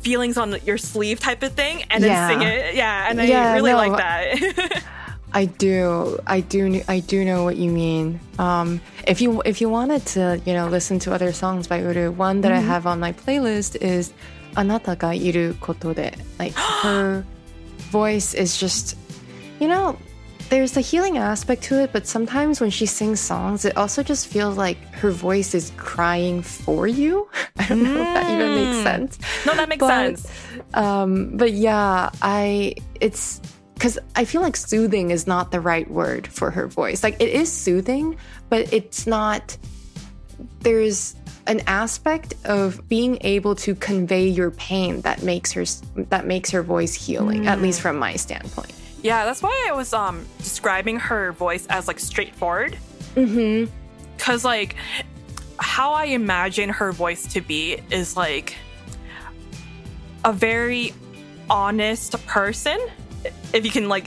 [0.00, 2.74] feelings on your sleeve type of thing and then sing it.
[2.74, 4.82] Yeah, and I Yeah, really no, like that.
[5.32, 8.18] I do, I do, I do know what you mean.
[8.38, 12.10] Um, if you if you wanted to, you know, listen to other songs by Uru,
[12.10, 12.66] one that I Mhm.
[12.66, 14.12] have on my playlist is
[14.56, 17.24] "Anata ga iru koto de." Like her
[17.92, 18.96] voice is just,
[19.60, 19.96] you know,
[20.50, 24.26] there's a healing aspect to it, but sometimes when she sings songs, it also just
[24.26, 27.28] feels like her voice is crying for you.
[27.58, 28.82] I don't know if that even makes Mm.
[28.82, 29.18] sense.
[29.46, 30.26] no, that makes But- sense.
[30.74, 33.40] Um, but yeah, I it's
[33.80, 37.02] because I feel like soothing is not the right word for her voice.
[37.02, 38.18] Like it is soothing,
[38.50, 39.56] but it's not.
[40.60, 41.16] There's
[41.46, 45.64] an aspect of being able to convey your pain that makes her
[46.10, 48.74] that makes her voice healing, at least from my standpoint.
[49.02, 52.76] Yeah, that's why I was um describing her voice as like straightforward.
[53.14, 53.72] Mm-hmm.
[54.18, 54.76] Cause like
[55.58, 58.56] how I imagine her voice to be is like
[60.22, 60.92] a very
[61.48, 62.78] honest person.
[63.52, 64.06] If you can like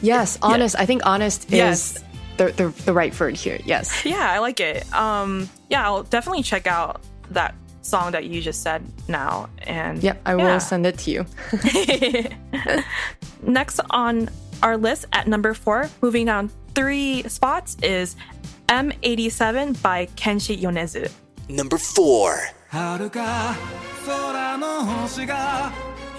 [0.00, 0.76] Yes, honest.
[0.78, 1.96] I think honest Yes.
[1.96, 2.04] is
[2.38, 3.58] the, the the right word here.
[3.64, 4.04] Yes.
[4.04, 4.90] Yeah, I like it.
[4.94, 9.48] Um yeah, I'll definitely check out that song that you just said now.
[9.58, 10.44] And Yep, I yeah.
[10.54, 11.26] will send it to you.
[13.42, 14.30] Next on
[14.62, 18.16] our list at number four, moving down three spots, is
[18.68, 21.10] M87 by Kenshi Yonezu.
[21.50, 22.40] Number 4.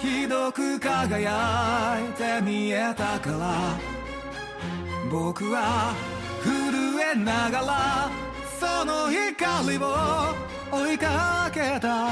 [0.06, 3.96] ひどく輝いて見えたから。
[5.12, 5.96] 僕は
[6.44, 8.10] 震えながら
[8.60, 9.88] その光を
[10.72, 12.08] 追いかけた。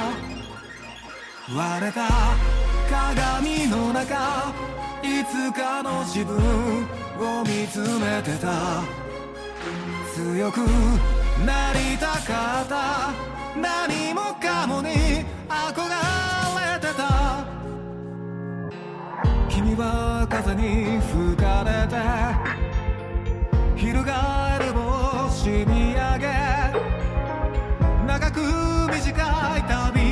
[1.56, 2.08] 割れた
[2.90, 4.54] 鏡の中
[5.04, 6.36] いつかの自分
[7.20, 8.82] を見つめてた。
[10.16, 10.58] 強く
[11.46, 13.14] なりたかった。
[13.56, 14.90] 何もかもに
[15.48, 15.88] 憧
[16.74, 17.53] れてた。
[19.64, 21.96] 君は風に吹かれて
[23.80, 24.04] 翻
[24.60, 26.28] る星見上げ
[28.06, 28.42] 長く
[28.92, 30.03] 短い旅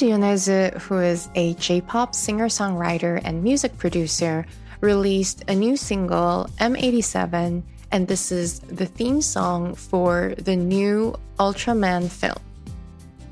[0.00, 4.46] Kenshi Yonezu, who is a J-pop singer-songwriter and music producer,
[4.80, 12.08] released a new single, M87, and this is the theme song for the new Ultraman
[12.08, 12.38] film.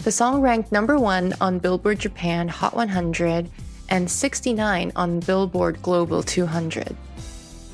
[0.01, 3.49] The song ranked number one on Billboard Japan Hot 100
[3.89, 6.95] and 69 on Billboard Global 200.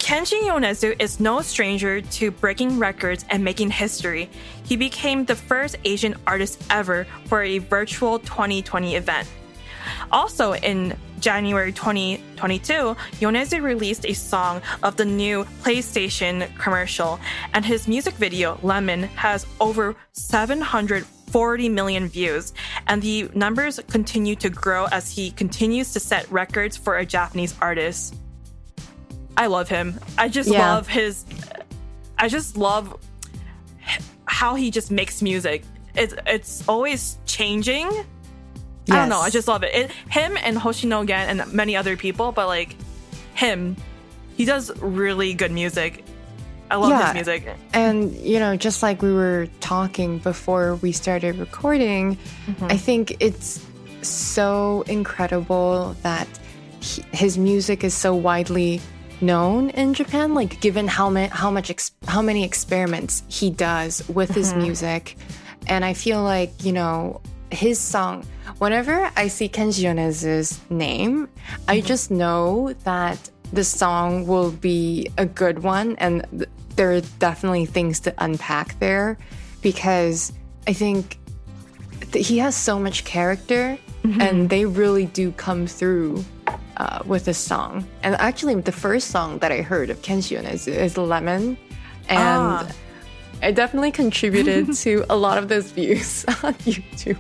[0.05, 4.29] Kenshi Yonezu is no stranger to breaking records and making history.
[4.63, 9.27] He became the first Asian artist ever for a virtual 2020 event.
[10.13, 17.19] Also in January 2022, Yonezu released a song of the new PlayStation commercial,
[17.55, 22.53] and his music video, Lemon, has over 740 million views,
[22.89, 27.55] and the numbers continue to grow as he continues to set records for a Japanese
[27.63, 28.17] artist.
[29.37, 29.99] I love him.
[30.17, 30.75] I just Yeah.
[30.75, 31.25] love his.
[32.19, 32.97] I just love
[34.27, 35.63] how he just makes music.
[35.95, 37.89] It's it's always changing.
[38.91, 39.21] I don't know.
[39.21, 39.75] I just love it.
[39.75, 39.91] it.
[40.11, 42.77] Him and Hoshino again and many other people, but like
[43.35, 43.77] him,
[44.37, 46.05] he does really good music.
[46.71, 47.07] I love Yeah.
[47.07, 47.57] his music.
[47.73, 52.17] And, you know, just like we were talking before we started recording,
[52.47, 52.65] mm-hmm.
[52.67, 53.65] I think it's
[54.03, 56.29] so incredible that
[57.13, 58.83] his music is so widely
[59.21, 64.07] known in Japan, like given how many how much ex- how many experiments he does
[64.09, 64.63] with his mm-hmm.
[64.63, 65.17] music,
[65.67, 68.27] and I feel like you know his song.
[68.59, 71.29] Whenever I see Kenshi Yonezu's name,
[71.69, 71.87] I mm-hmm.
[71.87, 73.19] just know that
[73.53, 78.79] the song will be a good one, and th- there are definitely things to unpack
[78.81, 79.19] there
[79.63, 80.33] because
[80.67, 81.19] I think
[82.13, 84.21] th- he has so much character, mm-hmm.
[84.21, 86.25] and they really do come through
[86.77, 87.87] uh, with this song.
[88.03, 91.57] And actually, the first song that I heard of Kenshi Yonezu is Lemon.
[92.09, 92.69] And Ah.
[93.43, 97.19] it definitely contributed to a lot of those views on YouTube.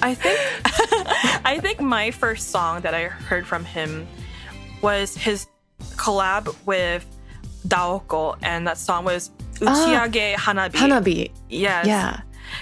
[0.00, 0.38] I think
[1.44, 4.06] I think my first song that I heard from him
[4.80, 5.46] was his
[5.96, 7.04] collab with
[7.66, 10.72] Daoko, and that song was Uchiage Hanabi.
[10.72, 11.30] Hanabi.
[11.50, 11.86] Yes.
[11.86, 12.20] Yeah,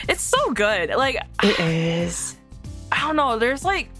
[0.08, 0.88] It's so good.
[0.96, 2.36] Like it is.
[2.90, 3.38] I don't know.
[3.38, 3.90] There's like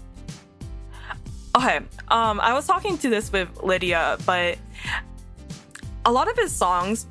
[1.55, 1.79] okay.
[2.09, 4.57] Um, I was talking to this with Lydia, but
[6.05, 7.05] a lot of his songs,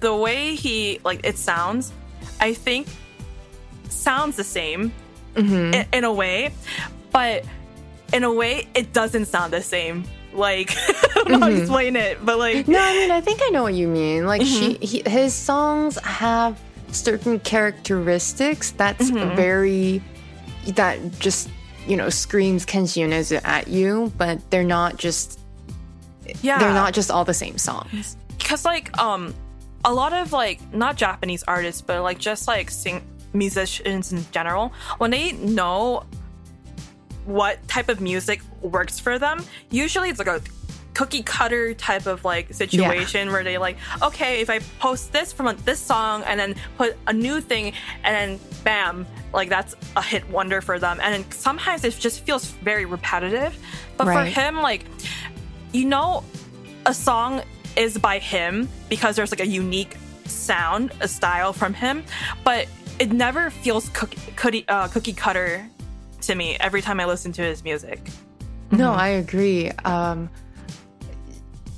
[0.00, 1.92] the way he like it sounds,
[2.40, 2.86] I think
[3.88, 4.92] sounds the same
[5.34, 5.74] mm-hmm.
[5.74, 6.52] in, in a way,
[7.10, 7.44] but
[8.12, 10.04] in a way it doesn't sound the same.
[10.32, 11.60] Like I don't know how to mm-hmm.
[11.62, 14.26] explain it, but like No, I mean, I think I know what you mean.
[14.26, 14.82] Like, she, mm-hmm.
[14.82, 16.60] he, his songs have
[16.90, 20.02] certain characteristics that's very,
[20.68, 21.48] that just,
[21.86, 22.64] you know, screams
[22.94, 25.38] Yonezu at you, but they're not just,
[26.42, 28.16] yeah, they're not just all the same songs.
[28.38, 29.34] because like um
[29.84, 33.02] a lot of like not japanese artists but like just like sing
[33.32, 36.04] musicians in general when they know
[37.24, 40.40] what type of music works for them usually it's like a
[40.94, 45.56] cookie cutter type of like situation where they like okay if i post this from
[45.64, 47.72] this song and then put a new thing
[48.04, 52.20] and then bam like that's a hit wonder for them and then sometimes it just
[52.20, 53.56] feels very repetitive
[53.96, 54.32] but Right.
[54.34, 54.84] for him like
[55.72, 56.22] you know
[56.84, 57.40] a song
[57.76, 62.04] is by him because there's like a unique sound, a style from him,
[62.44, 62.66] but
[62.98, 65.66] it never feels cookie, cookie, uh, cookie cutter
[66.22, 68.00] to me every time I listen to his music.
[68.70, 69.70] No, I agree.
[69.84, 70.28] Um,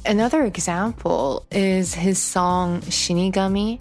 [0.07, 3.81] another example is his song Shinigami.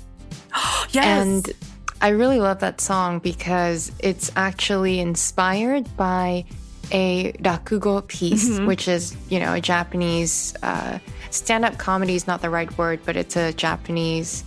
[0.91, 1.05] Yes.
[1.05, 1.53] And
[2.01, 6.45] I really love that song because it's actually inspired by
[6.91, 10.99] a rakugo piece, which is, you know, a Japanese uh,
[11.31, 14.43] stand up comedy is not the right word, but it's a Japanese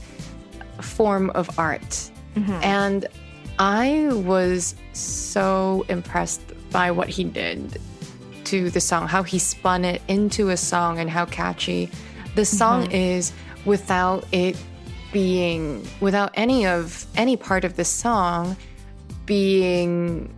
[0.81, 2.11] form of art.
[2.63, 3.07] And
[3.59, 7.81] I was so impressed by what he did
[8.47, 11.91] to the song, how he spun it into a song and how catchy
[12.35, 12.95] the song mm-hmm.
[12.95, 13.33] is
[13.65, 14.57] without it
[15.13, 18.57] being without any of any part of the song
[19.25, 20.33] being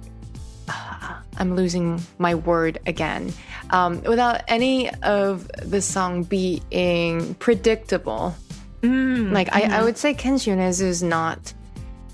[1.39, 3.33] I'm losing my word again.
[3.71, 8.35] Um, without any of the song being predictable.
[8.83, 9.33] Mm-hmm.
[9.33, 9.85] like I, I mm-hmm.
[9.87, 11.53] would say Kenshi Yonezu is not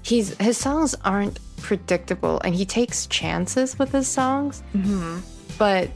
[0.02, 4.62] he's his songs aren't predictable and he takes chances with his songs.
[5.58, 5.90] But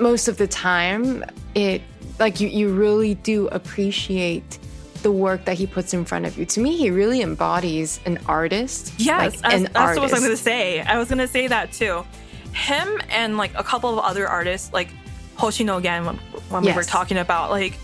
[0.00, 1.24] most of the time
[1.54, 1.82] it
[2.18, 4.58] like you, you really do appreciate
[5.02, 6.44] the work that he puts in front of you.
[6.44, 8.92] To me, he really embodies an artist.
[8.98, 10.14] Yes, like, an that's what I was artist.
[10.14, 10.80] going to say.
[10.80, 12.04] I was going to say that too.
[12.52, 14.88] Him and like a couple of other artists, like
[15.36, 16.16] Hoshino again, when,
[16.48, 17.74] when we were talking about, like,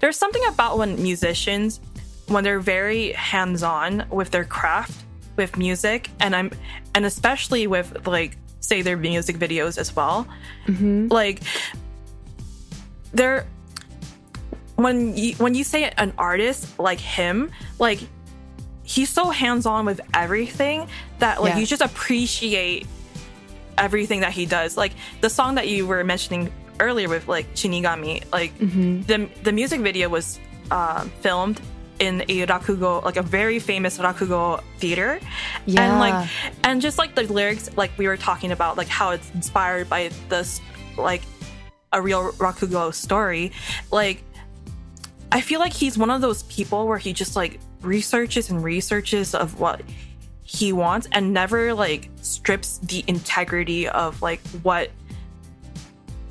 [0.00, 1.80] there's something about when musicians,
[2.26, 5.04] when they're very hands on with their craft,
[5.36, 6.50] with music, and I'm,
[6.94, 8.36] and especially with like,
[8.66, 10.26] say their music videos as well,
[10.66, 11.08] Mm-hmm.
[11.08, 11.40] like,
[13.12, 13.46] they're,
[14.76, 18.00] when you when you say an artist like him, like
[18.82, 20.86] he's so hands-on with everything
[21.18, 21.60] that like Yeah.
[21.60, 22.86] you just appreciate
[23.78, 26.50] everything that he does like the song that you were mentioning
[26.80, 30.38] earlier with like shinigami like the the music video was
[30.70, 31.60] um filmed
[31.98, 35.18] in a rakugo like a very famous rakugo theater
[35.64, 35.82] yeah.
[35.82, 36.28] and like
[36.64, 40.10] and just like the lyrics like we were talking about like how it's inspired by
[40.28, 40.60] this
[40.96, 41.22] like
[41.92, 43.52] a real rakugo story
[43.90, 44.22] like
[45.32, 49.34] I feel like he's one of those people where he just like researches and researches
[49.34, 49.82] of what
[50.44, 54.90] he wants and never like strips the integrity of like what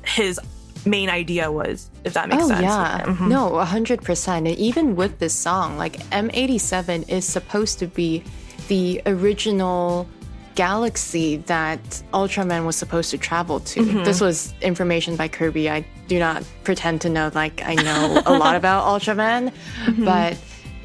[0.04, 0.40] his
[0.86, 2.62] main idea was, if that makes oh, sense.
[2.62, 3.02] yeah.
[3.06, 3.28] Mhm.
[3.28, 4.28] No, 100%.
[4.38, 8.22] And even with this song, like M87 is supposed to be
[8.68, 10.08] the original
[10.54, 11.82] galaxy that
[12.14, 13.80] Ultraman was supposed to travel to.
[13.80, 14.04] Mm-hmm.
[14.04, 15.68] This was information by Kirby.
[15.68, 19.52] I do not pretend to know, like, I know a lot about Ultraman,
[19.84, 20.04] Mm-hmm.
[20.04, 20.36] but.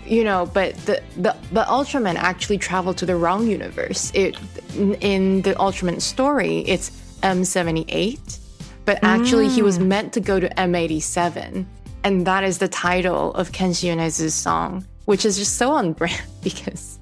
[0.04, 4.12] You know, but the, the the Ultraman actually traveled to the wrong universe.
[4.16, 4.36] It
[5.00, 6.90] in the Ultraman story, it's
[7.22, 8.40] M78,
[8.86, 9.88] but actually he was mm.
[9.88, 11.66] meant to go to M87.
[12.04, 16.22] And that is the title of Kenshi Yonezu's song, which is just so on brand
[16.44, 17.00] because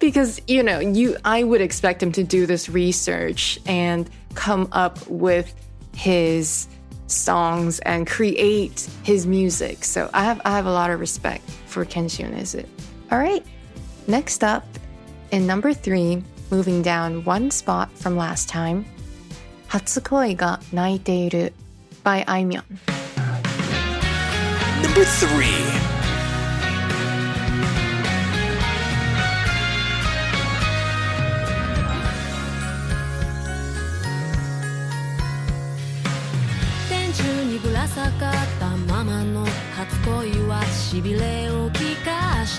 [0.00, 5.06] because you know, you I would expect him to do this research and come up
[5.08, 5.54] with
[5.94, 6.68] his
[7.06, 9.84] songs and create his music.
[9.84, 12.66] So I have I have a lot of respect for Kenshi Yonezu.
[13.10, 13.44] All right.
[14.08, 14.66] Next up,
[15.30, 18.84] in number 3, moving down one spot from last time,
[19.72, 21.54] 初恋が泣いている。
[22.04, 22.64] by あいみょん
[24.82, 25.06] Number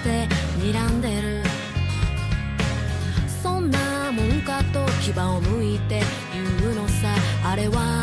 [0.01, 0.27] て
[0.59, 1.43] 睨んでる
[3.43, 6.02] 「そんなもんかと牙をむいて
[7.71, 8.02] さあ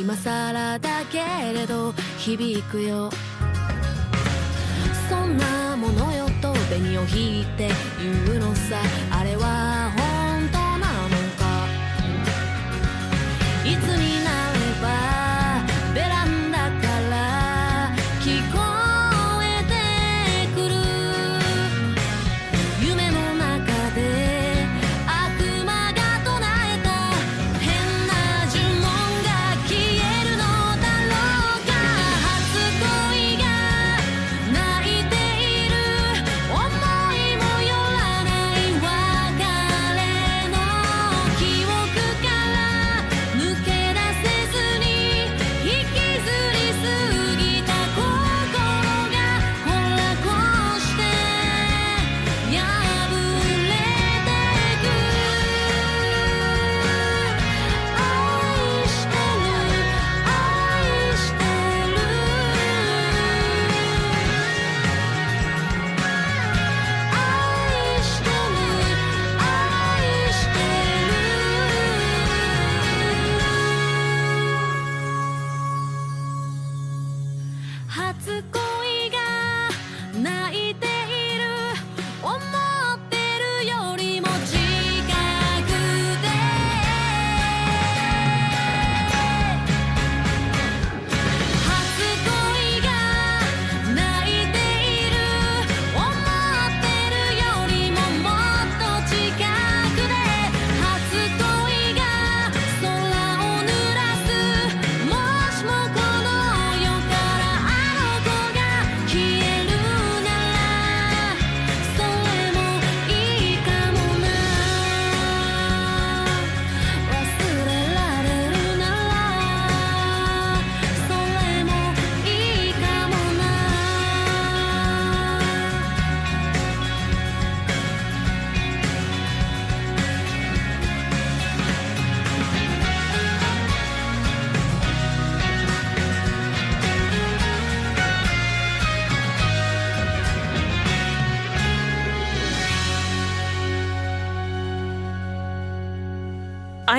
[0.00, 1.18] 今更だけ
[1.52, 3.10] れど響くよ。
[5.10, 7.68] そんなものよと紅を引いて
[8.00, 8.80] 言うのさ。
[9.10, 9.89] あれは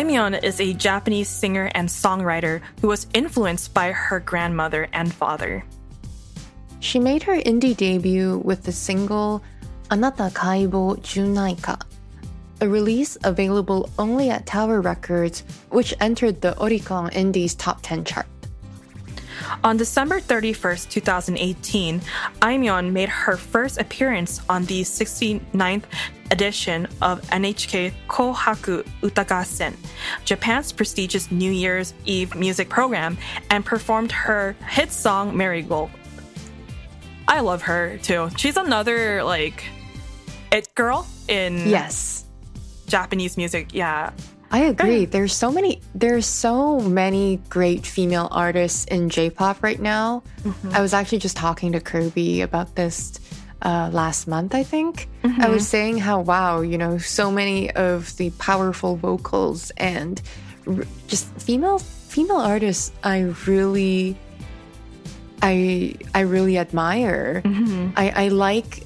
[0.01, 5.63] Aimyon is a Japanese singer and songwriter who was influenced by her grandmother and father.
[6.79, 9.43] She made her indie debut with the single
[9.91, 11.79] Anata Kaibo Junaika,
[12.61, 18.30] a release available only at Tower Records, which entered the Oricon Indies Top 10 chart.
[19.63, 22.01] On December 31st, 2018,
[22.41, 25.83] Aimyon made her first appearance on the 69th
[26.31, 29.75] edition of NHK Kohaku Utagassen,
[30.25, 33.17] Japan's prestigious New Year's Eve music program,
[33.49, 35.89] and performed her hit song Marigold.
[37.27, 38.29] I love her too.
[38.37, 39.63] She's another like
[40.51, 42.25] it girl in Yes.
[42.87, 43.73] Japanese music.
[43.73, 44.11] Yeah.
[44.51, 45.05] I agree.
[45.05, 50.23] There's so many there's so many great female artists in J-pop right now.
[50.43, 50.75] Mm-hmm.
[50.75, 53.19] I was actually just talking to Kirby about this
[53.61, 55.07] uh, last month, I think.
[55.23, 55.57] I was mm-hmm.
[55.59, 60.21] saying how wow, you know, so many of the powerful vocals and
[60.67, 64.17] r- just female female artists I really
[65.41, 67.41] I I really admire.
[67.45, 67.91] Mm-hmm.
[67.95, 68.83] I, I like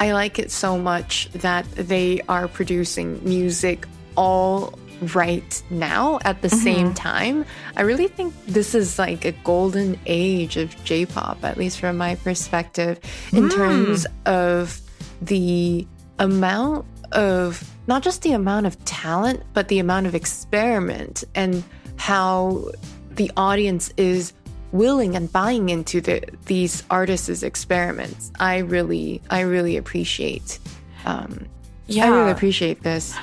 [0.00, 3.86] I like it so much that they are producing music
[4.16, 4.78] all
[5.14, 7.44] right now at the same time.
[7.76, 12.16] I really think this is like a golden age of J-pop, at least from my
[12.16, 13.00] perspective,
[13.32, 14.80] in terms of
[15.22, 15.86] the
[16.18, 21.64] amount of not just the amount of talent, but the amount of experiment and
[21.96, 22.70] how
[23.10, 24.32] the audience is
[24.72, 28.30] willing and buying into the, these artists' experiments.
[28.38, 30.58] I really, I really appreciate.
[31.04, 31.46] Um,
[31.88, 32.06] Yeah.
[32.06, 33.16] I really appreciate this.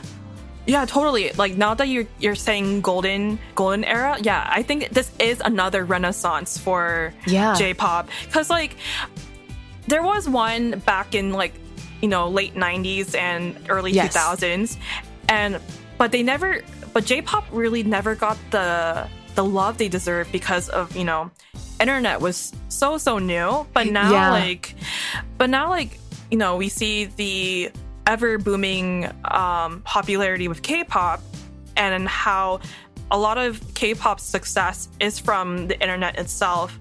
[0.68, 1.31] Yeah, totally.
[1.34, 5.85] Like now that you're you're saying golden golden era, yeah, I think this is another
[5.85, 7.56] renaissance for Yeah.
[7.56, 8.76] J-pop because like
[9.88, 11.53] there was one back in like
[12.02, 14.14] you know late '90s and early Yes.
[14.15, 14.77] 2000s,
[15.30, 15.60] and
[15.98, 16.61] but they never,
[16.94, 21.31] but J-pop really never got the the love they deserve because of you know
[21.80, 24.31] internet was so so new, but now Yeah.
[24.31, 24.76] like,
[25.38, 25.98] but now like
[26.30, 27.72] you know we see the
[28.07, 31.21] ever booming um, popularity with K-pop
[31.75, 32.61] and how
[33.11, 36.79] a lot of K-pop success is from the internet itself.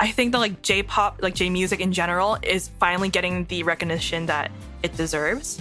[0.00, 4.26] I think that like J-pop, like J music in general, is finally getting the recognition
[4.26, 4.50] that
[4.82, 5.58] it deserves.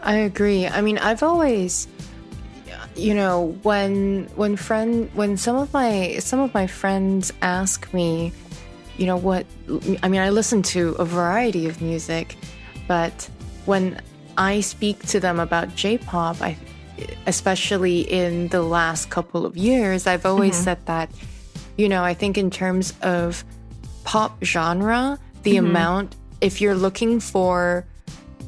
[0.00, 0.66] I agree.
[0.66, 1.88] I mean, I've always
[2.98, 8.32] you know, when when friend when some of my some of my friends ask me,
[8.96, 9.46] you know, what
[10.02, 12.36] I mean, I listen to a variety of music,
[12.88, 13.30] but
[13.66, 14.00] when
[14.38, 16.56] I speak to them about J-pop, I
[17.26, 20.64] especially in the last couple of years, I've always mm-hmm.
[20.64, 21.10] said that,
[21.76, 23.44] you know, I think in terms of
[24.04, 25.66] pop genre, the mm-hmm.
[25.66, 27.84] amount if you're looking for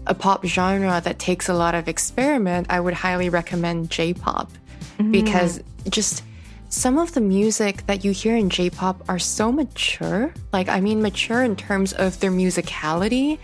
[0.06, 4.50] a pop genre that takes a lot of experiment, I would highly recommend J-pop.
[4.98, 5.10] Mm-hmm.
[5.10, 6.22] Because just
[6.68, 10.32] some of the music that you hear in J-pop are so mature.
[10.52, 13.38] Like I mean mature in terms of their musicality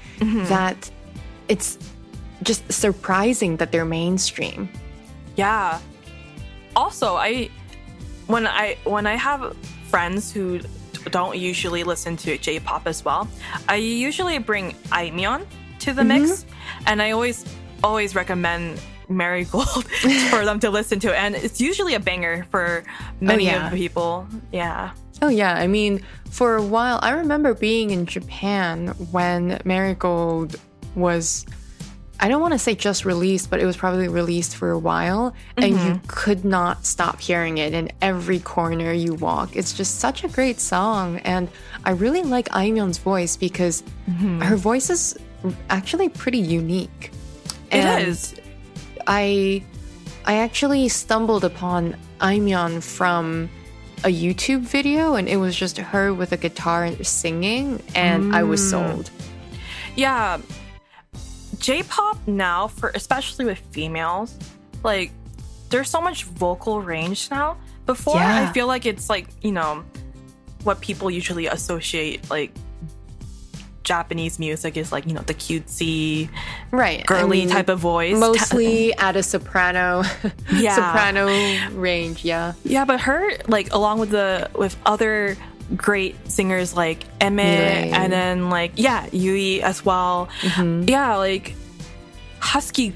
[0.49, 0.91] that
[1.49, 1.79] it's
[2.43, 4.69] just surprising that they're mainstream.
[5.37, 5.81] Yeah.
[6.75, 7.51] Also, I
[8.27, 9.57] when I when I have
[9.89, 10.61] friends who
[11.11, 13.29] don't usually listen to J-pop as well,
[13.69, 15.47] I usually bring Aimyon
[15.81, 16.85] to the mix, mm-hmm.
[16.87, 17.45] and I always
[17.85, 19.85] always recommend Marigold
[20.31, 23.67] for them to listen to, and it's usually a banger for oh, many yeah.
[23.67, 24.27] of the people.
[24.53, 24.93] Yeah.
[25.23, 30.57] Oh yeah, I mean, for a while, I remember being in Japan when Marigold
[30.95, 31.47] was.
[32.19, 35.35] I don't want to say just released, but it was probably released for a while,
[35.57, 36.07] and you mm-hmm.
[36.07, 39.55] could not stop hearing it in every corner you walk.
[39.55, 41.49] It's just such a great song, and
[41.85, 44.41] I really like ah Aimyon's voice because mm-hmm.
[44.41, 45.19] her voice is
[45.71, 47.11] actually pretty unique.
[47.71, 48.35] It And is.
[49.07, 49.63] I
[50.25, 53.49] I actually stumbled upon ah Aimyon from
[54.05, 58.61] a YouTube video and it was just her with a guitar singing and I was
[58.61, 58.71] mm.
[58.71, 59.11] sold.
[59.97, 60.39] Yeah.
[61.61, 64.35] J-pop now for especially with females,
[64.83, 65.11] like
[65.71, 67.57] there's so much vocal range now.
[67.87, 68.49] Before Yeah.
[68.49, 69.85] I feel like it's like, you know,
[70.65, 72.53] what people usually associate like
[73.85, 76.29] Japanese music is like, you know, the cutesy,
[76.73, 77.01] Right.
[77.01, 78.19] I girly mean, type of voice.
[78.19, 80.03] Mostly at a soprano
[80.53, 80.75] Yeah.
[80.75, 81.27] soprano
[81.79, 82.55] range, yeah.
[82.65, 85.37] Yeah, but her like along with the with other
[85.75, 87.93] great singers like Aimer Milet.
[87.93, 90.29] and then like yeah, Yui as well.
[90.43, 90.89] Mm-hmm.
[90.89, 91.55] Yeah, like
[92.39, 92.95] husky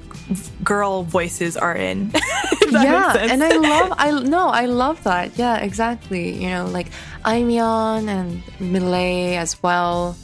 [0.62, 2.12] girl voices are in.
[2.70, 5.36] Yeah, and I love I no, I love that.
[5.36, 6.38] Yeah, exactly.
[6.38, 6.86] You know, like
[7.24, 10.14] Aimyon and Milet as well.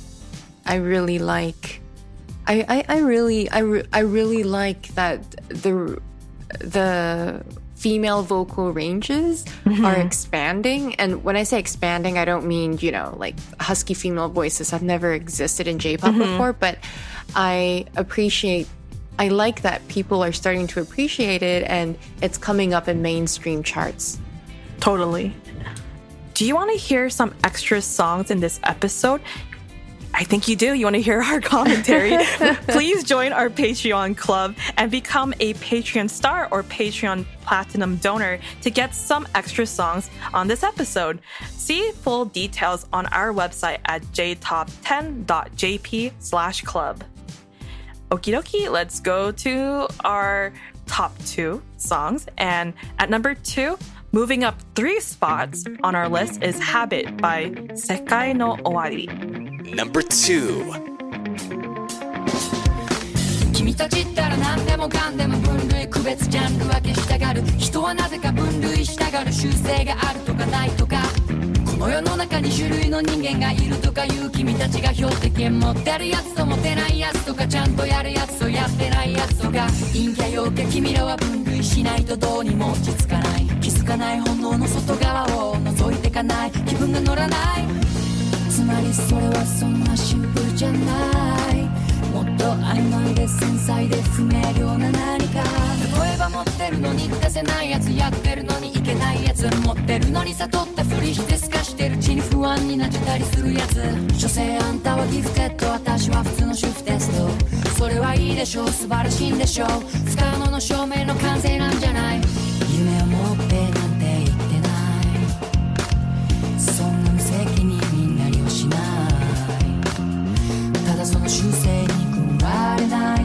[0.64, 1.82] I really like.
[2.46, 5.98] I I, I really I, re- I really like that the
[6.62, 7.42] the
[7.76, 10.00] female vocal ranges are mm-hmm.
[10.00, 14.70] expanding and when i say expanding i don't mean you know like husky female voices
[14.70, 16.20] have never existed in j-pop mm-hmm.
[16.20, 16.78] before but
[17.34, 18.66] i appreciate
[19.18, 23.62] i like that people are starting to appreciate it and it's coming up in mainstream
[23.62, 24.18] charts
[24.80, 25.34] Totally.
[26.34, 29.22] Do you want to hear some extra songs in this episode?
[30.14, 30.72] I think you do.
[30.74, 32.16] You want to hear our commentary?
[32.68, 38.70] Please join our Patreon club and become a Patreon star or Patreon platinum donor to
[38.70, 41.20] get some extra songs on this episode.
[41.50, 47.02] See full details on our website at jtop10.jp slash club.
[48.10, 50.52] Okie dokie, let's go to our
[50.86, 52.26] top two songs.
[52.38, 53.78] And at number two,
[54.12, 59.45] moving up three spots on our list is Habit by Sekai no Owari.
[59.74, 60.62] Number two.
[63.52, 67.42] 君たちったら何でもかんでも分類区別ジャンル分けしたがる。
[67.58, 71.02] 人はなぜか分類したがる習性があるとかないとか。
[71.64, 79.66] この世の中に種類の人間がいるとかいう君たちが標的持ってるやつと持てないやつとかちゃんとやるやつとやってないやつとか。
[79.92, 83.46] 陰キャ陽キャ君らは分類しないとどうにも落ち着かない。
[83.60, 86.52] 気づかない本能の外側を覗いてかない。
[86.52, 87.66] 気分が乗らない。
[88.66, 91.62] まりそれはそんなシンプルじゃない
[92.12, 95.42] もっと曖昧で繊細で不明瞭な何か
[96.04, 103.74] 例えば持ってるのに出せないやつやってるのにいけないやつ持ってるのに悟ったふりして透かしてるうちに不安になっちゃったりするやつ
[104.18, 108.68] 所詮あんたはギフテッド私は普通の主婦テストそれはいいでしょう。
[108.70, 109.68] 素晴らしいんでしょう。
[109.68, 112.20] 不可能の証明の完成なんじゃない。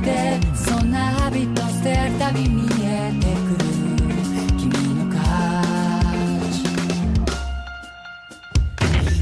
[0.01, 3.69] われないでそんなハビット捨てるたび見えてくる
[4.57, 5.19] 君の価
[6.49, 6.65] 値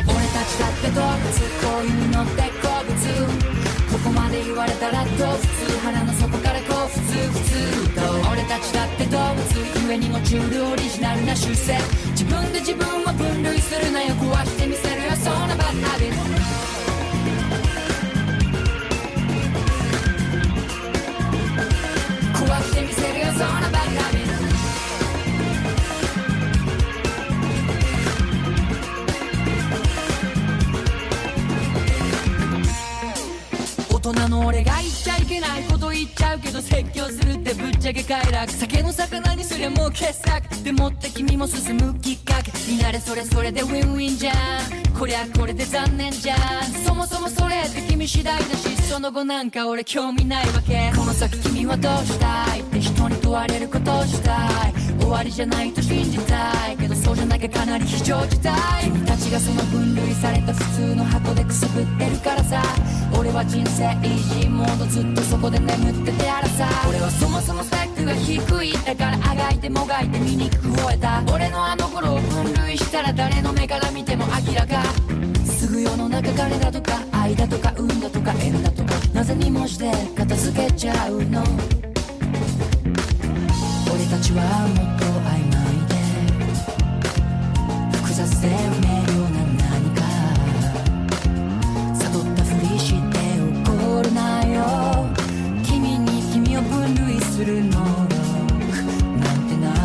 [0.07, 1.19] 俺たちだって動物。
[1.60, 2.95] こういうのって好物
[3.91, 8.01] ここまで言われたらどう普通腹の底からこう普通普通と
[8.31, 9.39] 俺たちだって動物。
[9.85, 11.77] ゆえにもチュールオリジナルな習性。
[12.11, 14.14] 自分で自分を分類するなよ。
[14.15, 15.15] 壊してみせるよ。
[15.15, 16.06] そんなバッハビ。
[16.07, 16.39] ット
[34.02, 42.41] 大人俺が言っちゃいけないこと言っちゃうけど説教するってぶっちゃけ快楽酒の魚にすりゃもう傑作でもって君も進むきっか。
[42.41, 44.36] けみんなでそれぞれでウィンウィンじゃん
[44.98, 46.38] こりゃこれで残念じゃん
[46.86, 49.68] そもそもそれって君次第だしその後なんか。
[49.68, 57.66] 俺興味ないわけこの先君はどうしたいって人に問われることをしたい終わりじゃないと信じたいけどそうじゃなきゃか。
[57.66, 62.36] なり非常事態君たちがその分類された普通の箱でくすぶってるか。
[62.36, 62.61] らさ
[63.18, 66.69] 俺は人生ージーモードずっとそこで眠っててあらさ。
[66.88, 68.73] 俺はそもそもスペックが低い。
[68.85, 74.84] だからあがいてもがいて醜く吠えた俺のあの頃を分類したら誰の目から見ても明らか。
[75.45, 78.93] すぐ世の中彼だとか愛だとか運だとか縁だとか。
[79.14, 81.43] なぜにもして片付けちゃうの。
[83.91, 85.57] 俺たちはもっと曖昧
[85.89, 85.95] で
[87.97, 88.98] 複雑で不明
[93.99, 94.63] 怒るなよ。
[95.61, 97.76] 君に君を分類する能力
[99.19, 99.76] なんてない。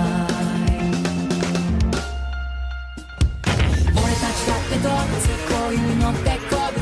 [3.91, 5.11] 俺たちだって動物
[5.51, 6.79] こういうのって好物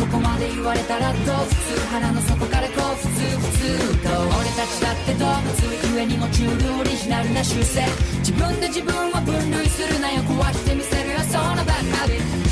[0.00, 4.08] ここまで言われたらどう普通腹の底からこう普通普通と。
[4.36, 5.54] 俺たちだって動物。
[5.94, 7.86] ゆえにもチュールオリジナルな習性
[8.18, 10.20] 自分で自分を分類するなよ。
[10.22, 11.20] 壊してみせるよ。
[11.20, 12.43] そんなバカビ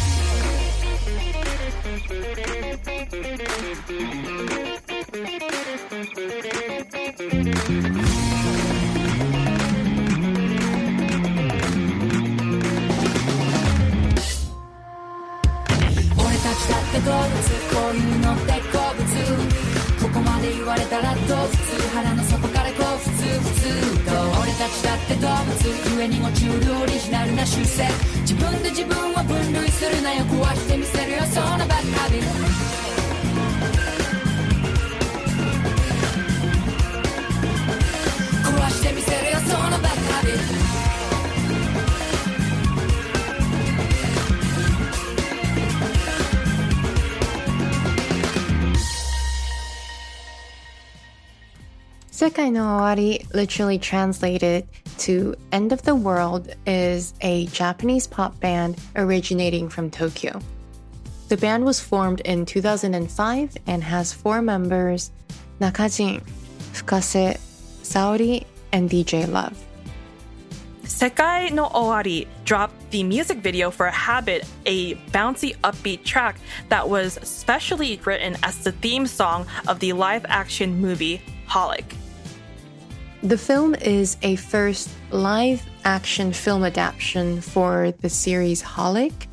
[2.12, 2.20] 俺
[16.36, 17.32] たちだって動物
[17.72, 19.02] こういうのって好物。
[20.02, 22.51] ここまで言われたらどうする腹の底
[23.02, 23.66] 普通普通
[24.04, 24.10] と
[24.40, 25.52] 俺たちだって動物
[25.96, 27.88] 上にもチュールオリジナルな習性
[28.20, 30.24] 自分で自分を分類するなよ。
[30.24, 31.22] 壊してみせるよ。
[31.24, 32.26] そのバッハビル
[38.44, 39.38] 壊してみせるよ。
[39.40, 40.61] そのバカハ
[52.22, 54.68] Sekai no Owari, literally translated
[54.98, 60.38] to End of the World, is a Japanese pop band originating from Tokyo.
[61.30, 65.10] The band was formed in 2005 and has four members
[65.60, 66.22] Nakajin,
[66.72, 67.40] Fukase,
[67.82, 69.58] Saori, and DJ Love.
[70.84, 76.38] Sekai no Owari dropped the music video for Habit, a bouncy upbeat track
[76.68, 81.96] that was specially written as the theme song of the live action movie Holic.
[83.22, 89.28] The film is a first live action film adaptation for the series Holic,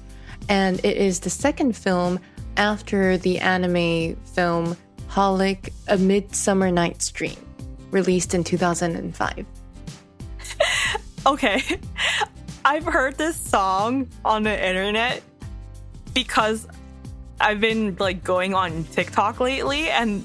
[0.48, 2.20] and it is the second film
[2.56, 7.38] after the anime film Holic A Midsummer Night's Dream,
[7.90, 9.46] released in 2005.
[11.26, 11.62] Okay,
[12.66, 15.22] I've heard this song on the internet
[16.14, 16.66] because
[17.42, 20.24] I've been like going on TikTok lately, and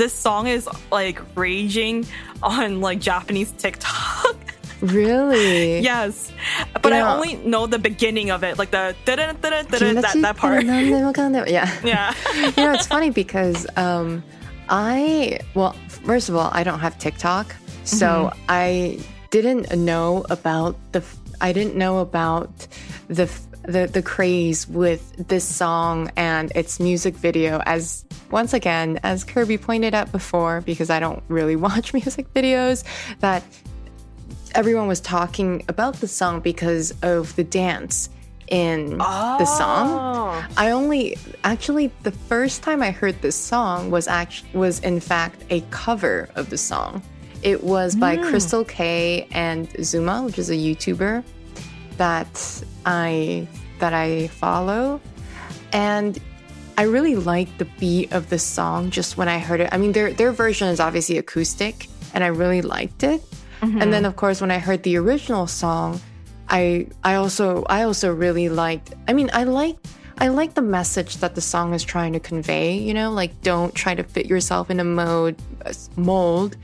[0.00, 2.06] this song is like raging
[2.42, 4.36] on like Japanese TikTok.
[4.80, 5.80] Really?
[5.80, 6.32] yes,
[6.80, 8.96] but I only know the beginning of it, like the
[10.00, 10.64] that, that part.
[11.50, 11.70] yeah.
[11.84, 12.14] Yeah.
[12.34, 14.24] you know, it's funny because um,
[14.70, 17.54] I, well, first of all, I don't have TikTok.
[17.84, 21.04] So I didn't know about the,
[21.42, 22.50] I didn't know about
[23.08, 23.30] the,
[23.70, 29.58] the, the craze with this song and its music video as once again as kirby
[29.58, 32.84] pointed out before because i don't really watch music videos
[33.20, 33.42] that
[34.54, 38.10] everyone was talking about the song because of the dance
[38.48, 39.88] in the song.
[39.88, 40.54] Oh.
[40.56, 45.42] I only actually the first time I heard this song was act was in fact
[45.50, 47.02] a cover of the song.
[47.42, 48.24] It was by hmm.
[48.24, 51.24] Crystal K and Zuma, which is a YouTuber
[51.96, 53.46] that I
[53.80, 55.00] that I follow,
[55.72, 56.18] and
[56.78, 59.68] I really liked the beat of the song just when I heard it.
[59.72, 63.22] I mean, their their version is obviously acoustic, and I really liked it.
[63.62, 63.90] And mm-hmm.
[63.90, 66.00] then, of course, when I heard the original song,
[66.48, 68.94] I I also I also really liked.
[69.06, 69.76] I mean, I like
[70.18, 72.78] I like the message that the song is trying to convey.
[72.78, 75.36] You know, like don't try to fit yourself in a mode
[75.96, 76.56] mold.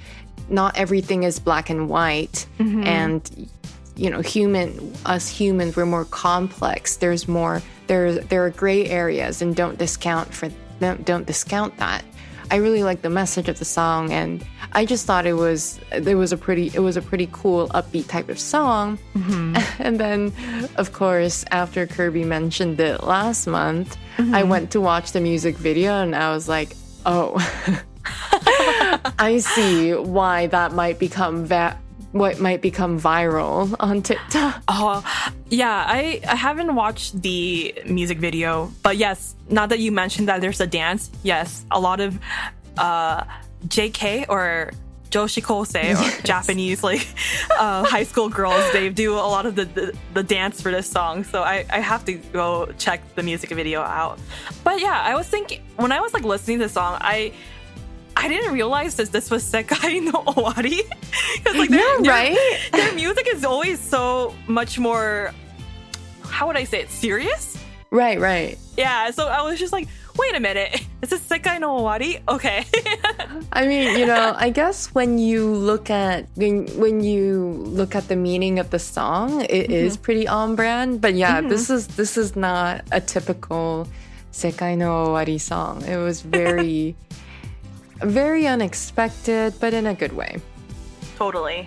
[0.49, 2.85] Not everything is black and white, mm-hmm.
[2.85, 3.51] and
[3.97, 6.97] you know, human us humans we're more complex.
[6.97, 7.63] There's more.
[7.87, 10.51] There there are gray areas, and don't discount for
[10.81, 12.05] don't, don't discount that.
[12.51, 16.15] I really like the message of the song, and I just thought it was it
[16.15, 18.99] was a pretty it was a pretty cool upbeat type of song.
[19.15, 19.57] Mm-hmm.
[19.87, 20.33] And then,
[20.77, 24.49] of course, after Kirby mentioned it last month, I mm-hmm.
[24.49, 27.35] went to watch the music video, and I was like, oh,
[29.19, 31.79] I see why that might become va-
[32.19, 34.63] what might become viral on TikTok.
[34.69, 35.03] Oh,
[35.49, 35.85] yeah.
[35.87, 40.61] I, I haven't watched the music video, but yes, now that you mentioned that there's
[40.61, 42.19] a dance, yes, a lot of
[42.79, 43.25] uh,
[43.69, 44.73] JK or
[45.11, 47.07] Joshi Kosei or Japanese like
[47.59, 50.89] uh, high school girls, they do a lot of the, the, the dance for this
[50.89, 51.25] song.
[51.25, 54.19] So I, I have to go check the music video out.
[54.65, 57.33] But yeah, I was thinking when I was like listening to the song, I
[58.17, 60.81] I didn't realize that this was Sekai no Owari.
[61.37, 62.69] Because like their, Yeah, right?
[62.73, 65.33] their music is always so much more
[66.37, 66.91] how would I say it?
[66.91, 67.57] Serious?
[67.91, 68.59] Right, right.
[68.77, 69.89] Yeah, so I was just like,
[70.19, 72.21] wait a minute, is this Sekai no Owari?
[72.29, 72.65] Okay.
[73.53, 78.09] I mean, you know, I guess when you look at when, when you look at
[78.09, 79.73] the meaning of the song, it mm-hmm.
[79.73, 81.01] is pretty on brand.
[81.01, 81.49] But yeah, mm-hmm.
[81.49, 83.89] this is this is not a typical
[84.33, 85.83] Sekai no Owari song.
[85.85, 86.97] It was very
[88.01, 90.41] very unexpected, but in a good way.
[91.17, 91.67] totally.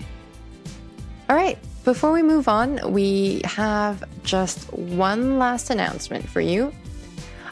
[1.29, 6.73] All right, before we move on, we have just one last announcement for you.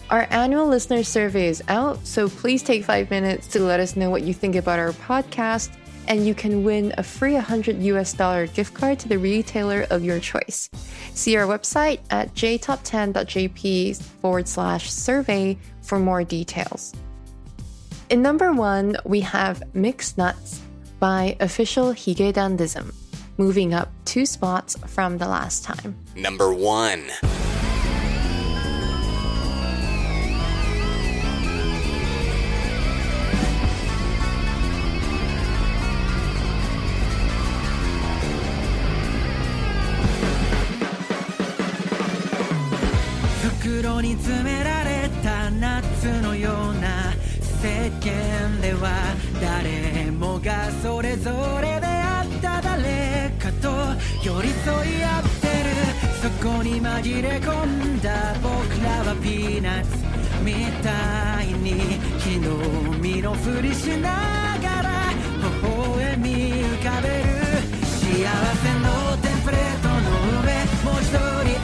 [0.09, 4.09] Our annual listener survey is out, so please take five minutes to let us know
[4.09, 5.75] what you think about our podcast,
[6.07, 10.03] and you can win a free 100 US dollar gift card to the retailer of
[10.03, 10.69] your choice.
[11.13, 16.93] See our website at jtop10.jp forward slash survey for more details.
[18.09, 20.61] In number one, we have Mixed Nuts
[20.97, 22.93] by official Hige Dandism,
[23.37, 25.97] moving up two spots from the last time.
[26.15, 27.11] Number one.
[48.09, 51.31] 間では誰もがそれぞ
[51.61, 53.69] れであった誰かと
[54.23, 55.77] 寄り添い合ってる
[56.21, 59.87] そこに紛れ込んだ僕らはピーナッツ
[60.43, 62.39] みたいに昨日
[62.99, 65.67] 身のふりしながら微
[65.97, 67.23] 笑み浮かべる
[67.83, 69.95] 幸せのテンプレートの
[70.43, 70.47] 上
[70.83, 71.07] もう一
[71.51, 71.56] 人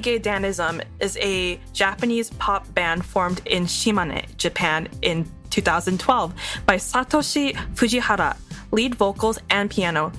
[0.00, 7.52] Hige Dandism is a Japanese pop band formed in Shimane, Japan in 2012 by Satoshi
[7.74, 8.34] Fujihara,
[8.72, 10.10] lead vocals and piano,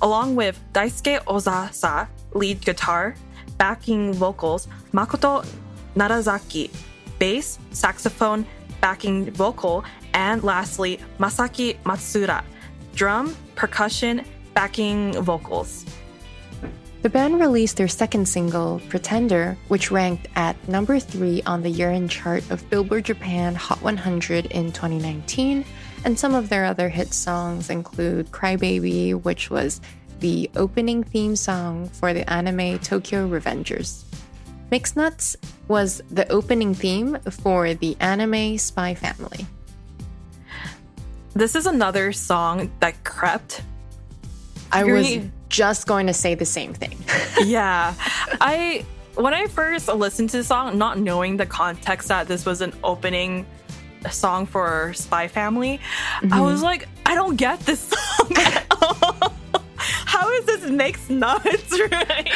[0.00, 3.16] along with Daisuke Ozasa, lead guitar,
[3.58, 5.44] backing vocals, Makoto
[5.96, 6.70] Narazaki,
[7.18, 8.46] bass, saxophone,
[8.80, 9.84] backing vocal,
[10.14, 12.44] and lastly, Masaki Matsuda,
[12.94, 14.24] drum, percussion,
[14.54, 15.84] backing vocals.
[17.02, 21.90] The band released their second single, Pretender, which ranked at number 3 on the year
[21.90, 25.64] end chart of Billboard Japan Hot 100 in 2019,
[26.04, 29.80] and some of their other hit songs include Crybaby, which was
[30.18, 34.04] the opening theme song for the anime Tokyo Revengers.
[34.70, 35.36] Mixed Nuts
[35.68, 39.46] was the opening theme for the anime Spy Family.
[41.32, 43.62] This is another song that crept.
[44.72, 45.18] I was
[45.48, 46.96] just going to say the same thing.
[47.44, 47.94] yeah.
[48.40, 48.84] I
[49.16, 52.72] when I first listened to the song, not knowing the context that this was an
[52.84, 53.44] opening
[54.10, 55.80] song for Spy Family,
[56.30, 59.32] I was like, I don't get this song at all.
[59.76, 62.30] How is this mixed nuts, right?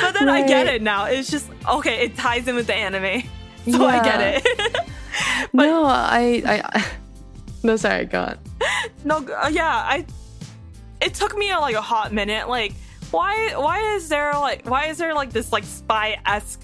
[0.00, 1.04] But then I get it now.
[1.06, 3.22] It's just okay, it ties in with the anime.
[3.70, 4.40] So I get Yeah.
[4.44, 4.88] it.
[5.52, 6.86] no, I, I,
[7.62, 8.38] no, sorry, go on.
[9.04, 10.06] no, uh, yeah, I.
[11.06, 12.48] It took me uh, like a hot minute.
[12.48, 12.72] Like,
[13.12, 13.52] why?
[13.56, 14.68] Why is there like?
[14.68, 16.60] Why is there like this like spy esque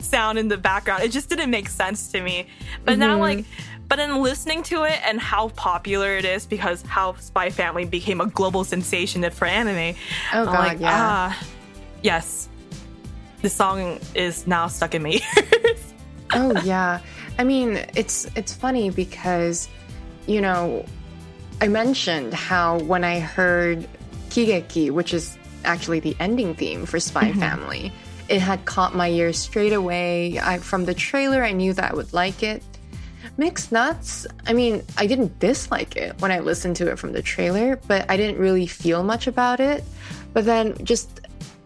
[0.00, 1.02] sound in the background?
[1.02, 2.46] It just didn't make sense to me.
[2.84, 3.20] But now, Mhm.
[3.20, 3.44] like,
[3.88, 8.20] but in listening to it and how popular it is because how Spy Family became
[8.20, 9.96] a global sensation for anime.
[10.34, 10.90] Oh, I'm God, like, yeah.
[10.92, 11.46] ah,
[12.02, 12.48] yes.
[13.42, 15.22] The song is now stuck in me.
[16.32, 17.00] oh yeah
[17.38, 19.68] i mean it's it's funny because
[20.28, 20.84] you know
[21.60, 23.86] i mentioned how when i heard
[24.30, 27.40] kigeki which is actually the ending theme for spy mm-hmm.
[27.40, 27.92] family
[28.30, 30.38] it had caught my ear straight away.
[30.38, 32.62] I, from the trailer i knew that i would like it.
[33.36, 37.22] Mixed nuts i mean i didn't dislike it when i listened to it from the
[37.22, 39.82] trailer but i didn't really feel much about it.
[40.32, 41.20] But then just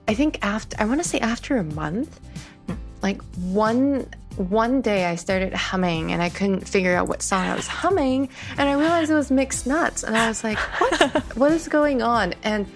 [0.08, 2.20] i think after i want to say after a month
[3.02, 7.54] like one one day I started humming and I couldn't figure out what song I
[7.54, 8.28] was humming
[8.58, 11.22] and I realized it was mixed nuts and I was like what?
[11.36, 12.34] What is going on?
[12.42, 12.66] And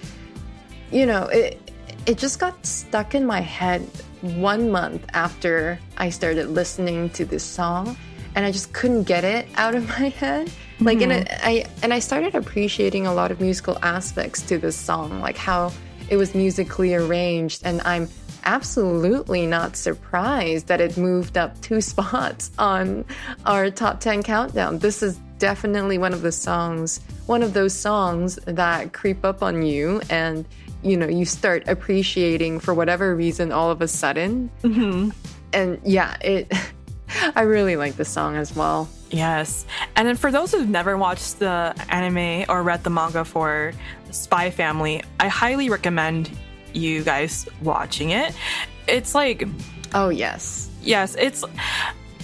[0.90, 1.60] you know it
[2.06, 3.82] it just got stuck in my head
[4.22, 7.97] one month after I started listening to this song
[8.35, 10.51] and I just couldn't get it out of my head.
[10.80, 11.10] Like mm-hmm.
[11.10, 15.20] in a, I and I started appreciating a lot of musical aspects to this song
[15.20, 15.72] like how
[16.09, 18.09] it was musically arranged and I'm
[18.49, 23.05] absolutely not surprised that it moved up two spots on
[23.45, 24.79] our top 10 countdown.
[24.79, 29.62] This is definitely one of the songs, one of those songs that creep up on
[29.62, 30.47] you and
[30.81, 34.49] you know, you start appreciating for whatever reason all of a sudden.
[34.62, 35.12] Mhm.
[35.53, 36.53] And yeah, it
[37.37, 38.89] I really like the song as well.
[39.11, 39.66] Yes.
[39.97, 43.73] And then for those who've never watched the anime or read the manga for
[44.11, 46.31] Spy Family, I highly recommend
[46.78, 48.34] you guys watching it.
[48.86, 49.46] It's like
[49.94, 50.68] Oh yes.
[50.82, 51.44] yes, it's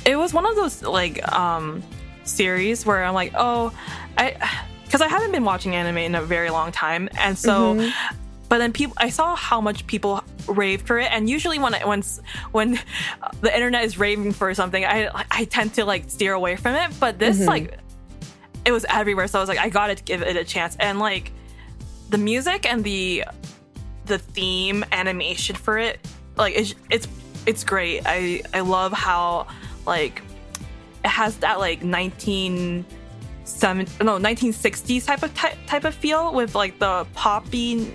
[0.06, 1.82] it was one of those like um
[2.24, 3.72] series where I'm like, "Oh,
[4.16, 4.36] I
[4.90, 7.92] cuz I haven't been watching anime in a very long time." And so Mhm.
[8.48, 11.84] but then people I saw how much people raved for it and usually when I,
[11.86, 12.02] when
[12.52, 12.78] when
[13.40, 16.90] the internet is raving for something, I I tend to like steer away from it,
[17.00, 17.46] but this Mhm.
[17.46, 17.78] like
[18.64, 20.98] it was everywhere so I was like I got to give it a chance and
[20.98, 21.32] like
[22.10, 23.24] the music and the
[24.06, 25.98] the theme animation for it
[26.36, 27.08] like it's it's
[27.46, 29.46] it's great i i love how
[29.86, 30.22] like
[31.04, 32.84] it has that like 19
[33.44, 37.94] seven, no 1960s type of type, type of feel with like the poppy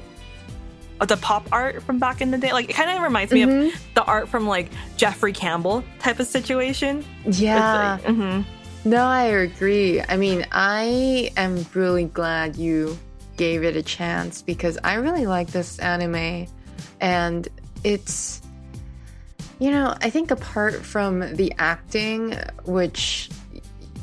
[1.07, 3.67] the pop art from back in the day like it kind of reminds me Mhm.
[3.67, 7.97] of the art from like jeffrey campbell type of situation Yeah.
[8.03, 8.45] Like- mhm.
[8.85, 10.01] No, I agree.
[10.07, 12.97] I mean, I am really glad you
[13.39, 16.45] gave it a chance because I really like this anime.
[16.99, 17.47] And
[17.85, 18.41] it's,
[19.59, 22.35] you know, I think apart from the acting,
[22.65, 23.29] which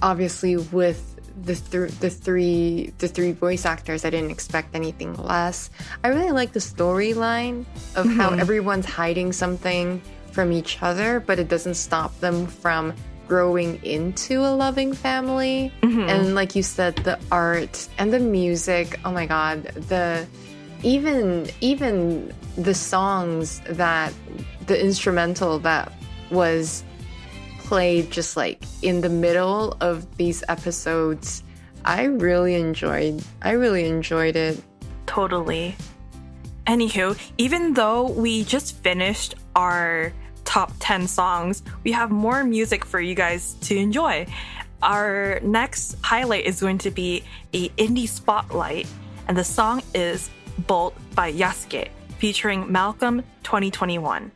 [0.03, 1.03] obviously with
[1.45, 5.69] the, th- the three the three voice actors i didn't expect anything less
[6.03, 8.41] i really like the storyline of how Mhm.
[8.41, 10.01] everyone's hiding something
[10.33, 12.95] from each other but it doesn't stop them from
[13.29, 16.09] growing into a loving family Mhm.
[16.09, 20.27] and like you said the art and the music oh my god the
[20.83, 24.13] even even the songs that
[24.67, 25.93] the instrumental that
[26.31, 26.85] was
[27.65, 31.43] played just like in the middle of these episodes
[31.85, 34.61] i really enjoyed i really enjoyed it
[35.07, 35.77] Totally.
[36.67, 40.13] Anywho, even though we just finished our
[40.57, 44.25] top 10 songs, we have more music for you guys to enjoy.
[44.83, 48.87] Our next highlight is going to be a indie spotlight,
[49.29, 50.31] and the song is
[50.61, 54.33] Bolt by Yasuke, featuring Malcolm 2021.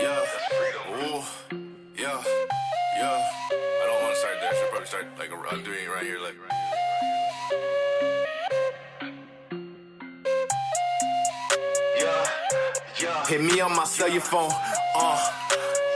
[0.00, 0.26] Yeah.
[5.18, 6.18] Like I'm doing it right here.
[6.18, 6.34] Like.
[6.34, 6.61] Yeah.
[13.28, 14.50] Hit me on my cell phone.
[14.94, 15.42] Uh.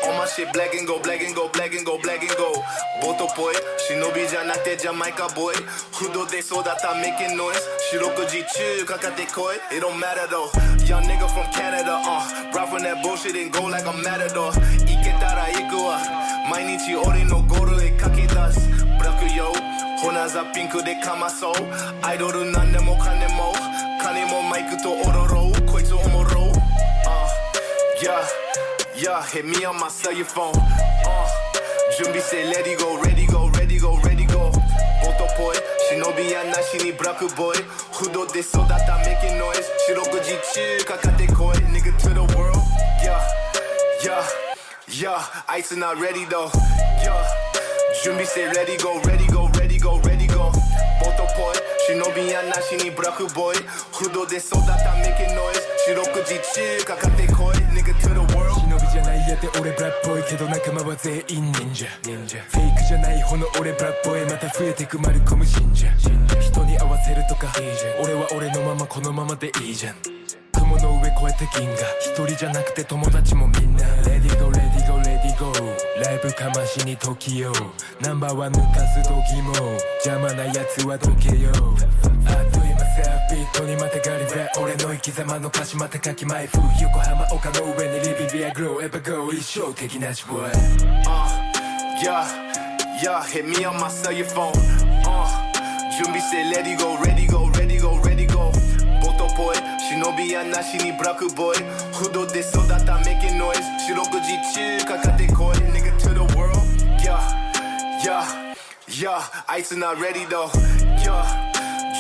[0.05, 2.53] All my shit black and go, black and go, black and go, black and go.
[3.01, 5.53] Boto boy, shinobi janate Jamaica boy.
[5.93, 7.61] Hudo de soda ta making noise.
[7.91, 8.43] Shiroko ji
[8.87, 9.57] kaka kakate koi.
[9.73, 10.51] It don't matter though.
[10.87, 12.53] Young nigga from Canada, uh.
[12.55, 14.53] Rap from that bullshit and go like a matador.
[14.87, 15.99] Iketara ikua.
[16.49, 18.57] Mainichi ori no goro e kakitas.
[18.99, 19.53] Braku yo.
[20.01, 21.53] Hona za pinku de kamaso.
[22.05, 23.53] Idol nan demo kan demo.
[24.01, 25.26] Kane mo maiku to oro
[28.07, 28.25] yeah,
[28.95, 30.55] yeah, hit me on my cell phone.
[30.55, 31.29] Uh,
[31.99, 34.53] Jumbi say, let it go, ready go, ready go, ready go.
[35.03, 35.57] Boto poi,
[35.91, 37.57] shinobi ya nashi ni braku boy.
[37.99, 39.69] Hudo de soda ta making noise.
[39.83, 42.63] Shiroguji chi, kakate koi, nigga to the world.
[43.03, 43.29] Yeah,
[44.05, 44.29] yeah,
[44.87, 46.53] yeah, ice is not ready though.
[47.03, 47.29] Yeah,
[48.05, 50.53] Jumbi say, ready go, ready go, ready go, ready go.
[51.03, 51.76] Boto boy.
[51.87, 53.65] 忍びやなしにブラックボーイ。
[53.93, 55.63] 不動で育った making noise.
[55.87, 57.57] 四六時中かかってこい。
[57.71, 58.59] Nigga to the world.
[58.59, 61.87] 忍びじゃないやって俺ブラッっぽいけど仲間は全員忍者。
[61.87, 65.87] フェイクじゃない方の俺ブラッボーイまた増えてくマルコム信者
[66.41, 67.53] 人に合わせるとか。
[68.03, 69.95] 俺は俺のままこのままでいいじゃん。
[70.53, 71.79] 雲の上越えて銀河。
[72.01, 73.87] 一人じゃなくて友達もみんな。
[74.03, 74.96] レディゴレディゴレディゴ
[76.03, 77.53] ライブかましに時よ。
[78.01, 79.55] ナンバーワン抜かす時も。
[80.05, 81.51] 邪魔なやつはどけよ。
[82.27, 86.61] あっという間セーフビートにまたがりレ俺の生き様の歌詞また書きまい風。
[86.83, 90.51] 横浜丘の上にリビビアグローエバゴー一生的なし boy
[91.07, 91.31] Uh,
[92.03, 92.27] yeah,
[93.03, 94.53] yeah, hit me on my cell phone.
[95.07, 95.47] Uh,
[95.97, 98.53] 準備して ready go, ready go, ready go, ready go.
[99.37, 99.55] boy.
[99.87, 101.55] She no Biana, she need brakke boy.
[101.97, 103.65] Who do this so dat I'm making noise?
[103.87, 106.57] She G-chill, kaka koi Nigga to the world,
[107.05, 107.23] yeah,
[108.03, 108.55] yeah,
[108.89, 109.23] yeah.
[109.49, 110.51] Ice not ready though,
[111.05, 111.53] yeah.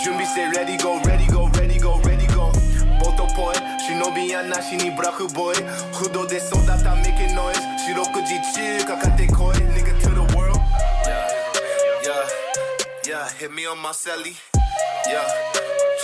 [0.02, 2.50] Jumbi say ready go, ready go, ready go, ready go.
[2.98, 3.54] Both of boy,
[3.86, 5.54] she no Biana, she need brakke boy.
[5.98, 7.60] Who do this so dat I'm making noise?
[7.84, 10.58] She G-chill, kaka koi Nigga to the world,
[11.06, 11.28] yeah,
[12.02, 12.28] yeah,
[13.06, 13.30] yeah.
[13.38, 14.36] Hit me on my celly,
[15.06, 15.45] yeah.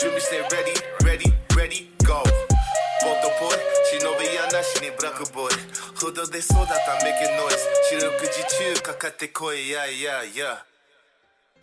[0.02, 0.74] Should we stay ready,
[1.04, 2.24] ready, ready, go.
[3.04, 3.56] Boy,
[3.88, 4.90] she yana, she
[5.32, 5.48] boy.
[6.40, 7.64] Soda making noise.
[8.82, 10.56] Kakate koi, yeah, yeah, yeah.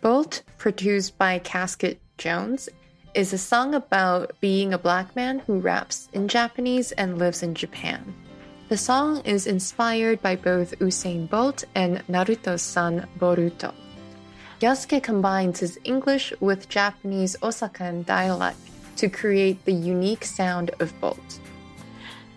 [0.00, 2.70] Bolt, produced by Casket Jones,
[3.12, 7.54] is a song about being a black man who raps in Japanese and lives in
[7.54, 8.14] Japan.
[8.70, 13.74] The song is inspired by both Usain Bolt and Naruto's son Boruto.
[14.60, 18.58] Yasuke combines his English with Japanese Osakan dialect
[18.96, 21.40] to create the unique sound of Bolt.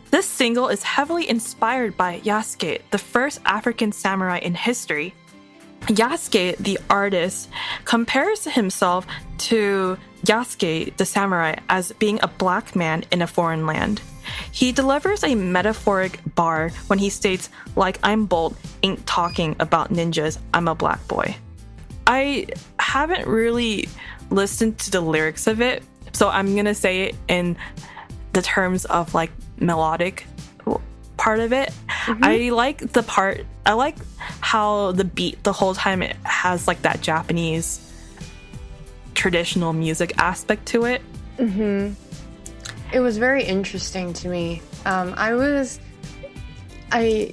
[0.10, 5.14] This single is heavily inspired by Yasuke, the first African samurai in history.
[5.88, 7.50] Yasuke, the artist,
[7.84, 9.06] compares himself
[9.40, 14.02] to Yasuke, the samurai, as being a black man in a foreign land.
[14.54, 20.38] He delivers a metaphoric bar when he states, like I'm bold, ain't talking about ninjas,
[20.54, 21.36] I'm a black boy.
[22.08, 22.48] I
[22.80, 23.88] haven't really
[24.30, 27.56] listened to the lyrics of it, so I'm gonna say it in
[28.34, 30.26] the terms of like melodic
[31.18, 31.72] part of it.
[32.08, 33.96] I like the part, I like
[34.42, 37.80] how the beat the whole time it has like that Japanese
[39.14, 41.02] traditional music aspect to it.
[41.38, 41.94] Mm-hmm.
[42.94, 44.62] It was very interesting to me.
[44.86, 45.80] Um, I was,
[46.92, 47.32] I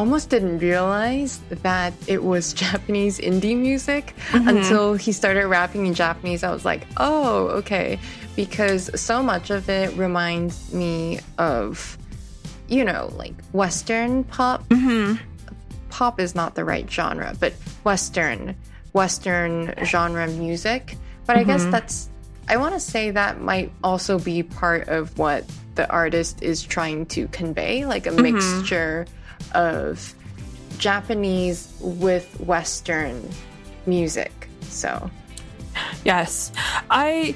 [0.00, 4.48] almost didn't realize that it was Japanese indie music Mhm.
[4.48, 6.42] until he started rapping in Japanese.
[6.42, 7.98] I was like, oh, okay.
[8.34, 11.98] Because so much of it reminds me of,
[12.68, 14.64] you know, like Western pop.
[15.90, 17.52] Pop is not the right genre, but
[17.84, 18.54] Western,
[18.94, 20.96] Western genre music.
[21.26, 21.70] But I guess Mhm.
[21.72, 22.08] that's,
[22.48, 25.44] I want to say that might also be part of what
[25.74, 28.22] the artist is trying to convey, like a Mhm.
[28.22, 29.06] mixture
[29.54, 30.14] of
[30.78, 33.28] Japanese with Western
[33.86, 34.32] music.
[34.62, 35.10] So,
[36.04, 36.52] Yes.
[36.90, 37.34] I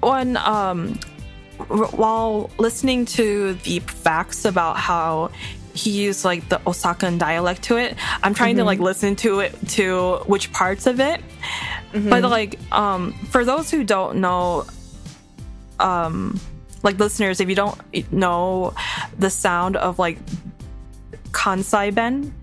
[0.00, 0.98] when um
[1.58, 5.30] r- while listening to the facts about how
[5.74, 8.66] he used like the Osakan dialect to it, I'm trying to Mhm.
[8.66, 11.20] like listen to it to which parts of it.
[11.92, 12.30] But Mhm.
[12.30, 14.64] like um for those who don't know
[15.78, 16.38] um
[16.82, 17.78] like listeners if you don't
[18.12, 18.72] know
[19.18, 20.18] the sound of like
[21.32, 22.34] Kansai Ben,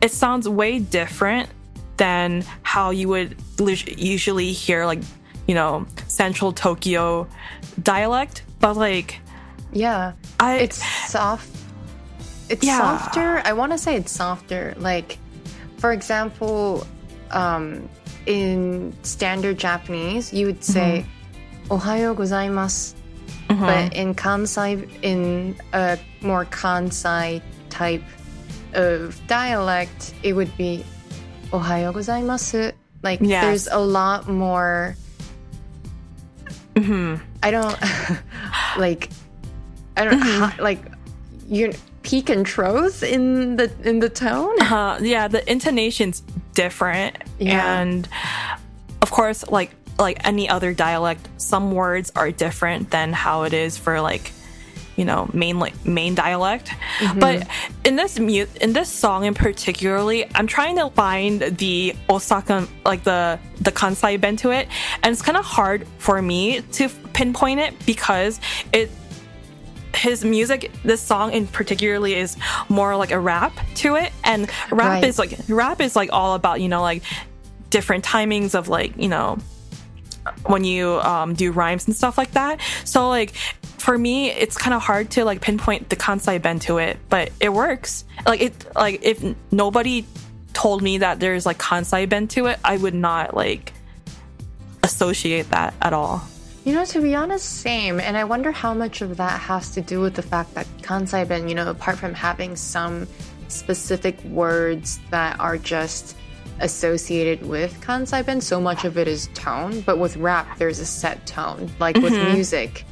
[0.00, 1.48] it sounds way different
[1.96, 5.00] than how you would usually hear like
[5.46, 7.26] you know central Tokyo
[7.82, 8.42] dialect.
[8.60, 9.20] But like
[9.72, 11.48] yeah, I it's soft.
[12.48, 12.78] It's Yeah.
[12.78, 13.42] softer.
[13.44, 14.74] I want to say it's softer.
[14.76, 15.18] Like,
[15.78, 16.86] for example,
[17.30, 17.88] um,
[18.26, 21.06] in standard Japanese, you would say
[21.68, 22.94] "Ohayo gozaimasu,"
[23.48, 27.40] but in Kansai, in a more Kansai
[27.72, 28.04] type
[28.76, 30.84] of dialect, it would be
[31.50, 32.72] "Ohayo gozaimasu."
[33.02, 33.42] Like, Yes.
[33.44, 34.94] there's a lot more.
[36.76, 37.76] I don't
[38.78, 39.08] like.
[39.96, 40.80] I don't ha- like
[41.48, 41.72] you
[42.02, 44.56] peak and troth in the in the tone.
[44.62, 46.22] uh, yeah, the intonation's
[46.54, 47.80] different, Yeah.
[47.80, 48.08] and
[49.02, 53.76] of course, like like any other dialect, some words are different than how it is
[53.76, 54.32] for like
[54.96, 56.68] you know main like main dialect.
[56.98, 57.18] Mm-hmm.
[57.18, 57.46] But
[57.84, 63.04] in this mu- in this song in particularly, I'm trying to find the Osaka like
[63.04, 64.68] the the Kansai Ben to it,
[65.02, 68.40] and it's kind of hard for me to pinpoint it because
[68.72, 68.90] it
[69.94, 72.36] his music this song in particularly is
[72.70, 75.04] more like a rap to it and rap Right.
[75.04, 77.02] is like rap is like all about you know like
[77.68, 79.36] different timings of like you know
[80.46, 83.34] when you um, do rhymes and stuff like that so like
[83.82, 87.30] for me it's kind of hard to like pinpoint the kansai ben to it but
[87.40, 90.06] it works like it like if nobody
[90.52, 93.72] told me that there's like kansai ben to it i would not like
[94.84, 96.22] associate that at all
[96.64, 97.98] You know, to be honest, same.
[97.98, 101.26] And I wonder how much of that has to do with the fact that Kansai
[101.26, 103.08] Ben, you know, apart from having some
[103.48, 106.14] specific words that are just
[106.60, 109.80] associated with Kansai Ben, so much of it is tone.
[109.80, 111.68] But with rap, there's a set tone.
[111.80, 112.34] Like with Mhm.
[112.34, 112.84] music,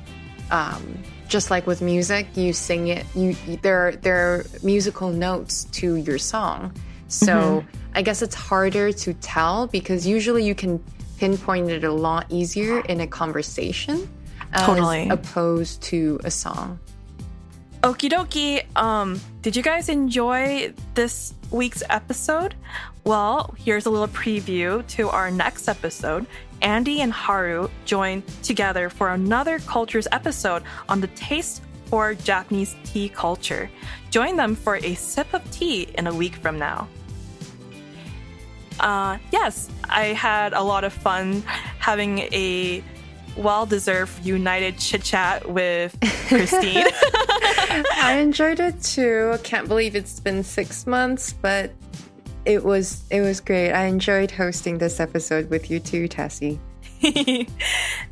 [0.51, 3.07] um, just like with music, you sing it.
[3.15, 6.73] You there there are musical notes to your song.
[7.09, 7.65] So Mhm.
[7.95, 10.83] I guess it's harder to tell because usually you can
[11.19, 14.09] pinpoint it a lot easier in a conversation
[14.53, 15.09] as Totally.
[15.09, 16.79] opposed to a song.
[17.83, 18.63] Okie dokie.
[18.77, 22.55] Um, did you guys enjoy this week's episode?
[23.05, 26.27] Well, here's a little preview to our next episode.
[26.63, 33.09] Andy and Haru join together for another cultures episode on the taste for Japanese tea
[33.09, 33.71] culture.
[34.11, 36.89] Join them for a sip of tea in a week from now.
[38.79, 41.43] Uh, yes, I had a lot of fun
[41.79, 42.83] having a
[43.37, 45.97] well deserved united chit chat with
[46.29, 46.87] Christine.
[47.95, 49.37] I enjoyed it too.
[49.43, 51.73] Can't believe it's been six months, but
[52.51, 53.73] it was it was great.
[53.73, 56.59] I enjoyed hosting this episode with you too, Tessie.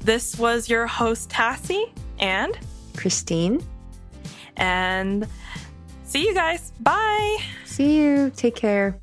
[0.01, 1.90] This was your host, Tassie,
[2.20, 2.56] and
[2.97, 3.62] Christine.
[4.56, 5.27] And
[6.05, 6.73] see you guys.
[6.81, 7.39] Bye.
[7.65, 8.31] See you.
[8.35, 8.98] Take care.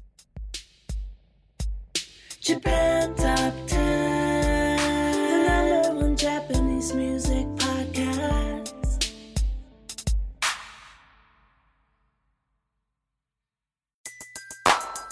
[2.39, 7.54] Japan Top 10, the number one Japanese music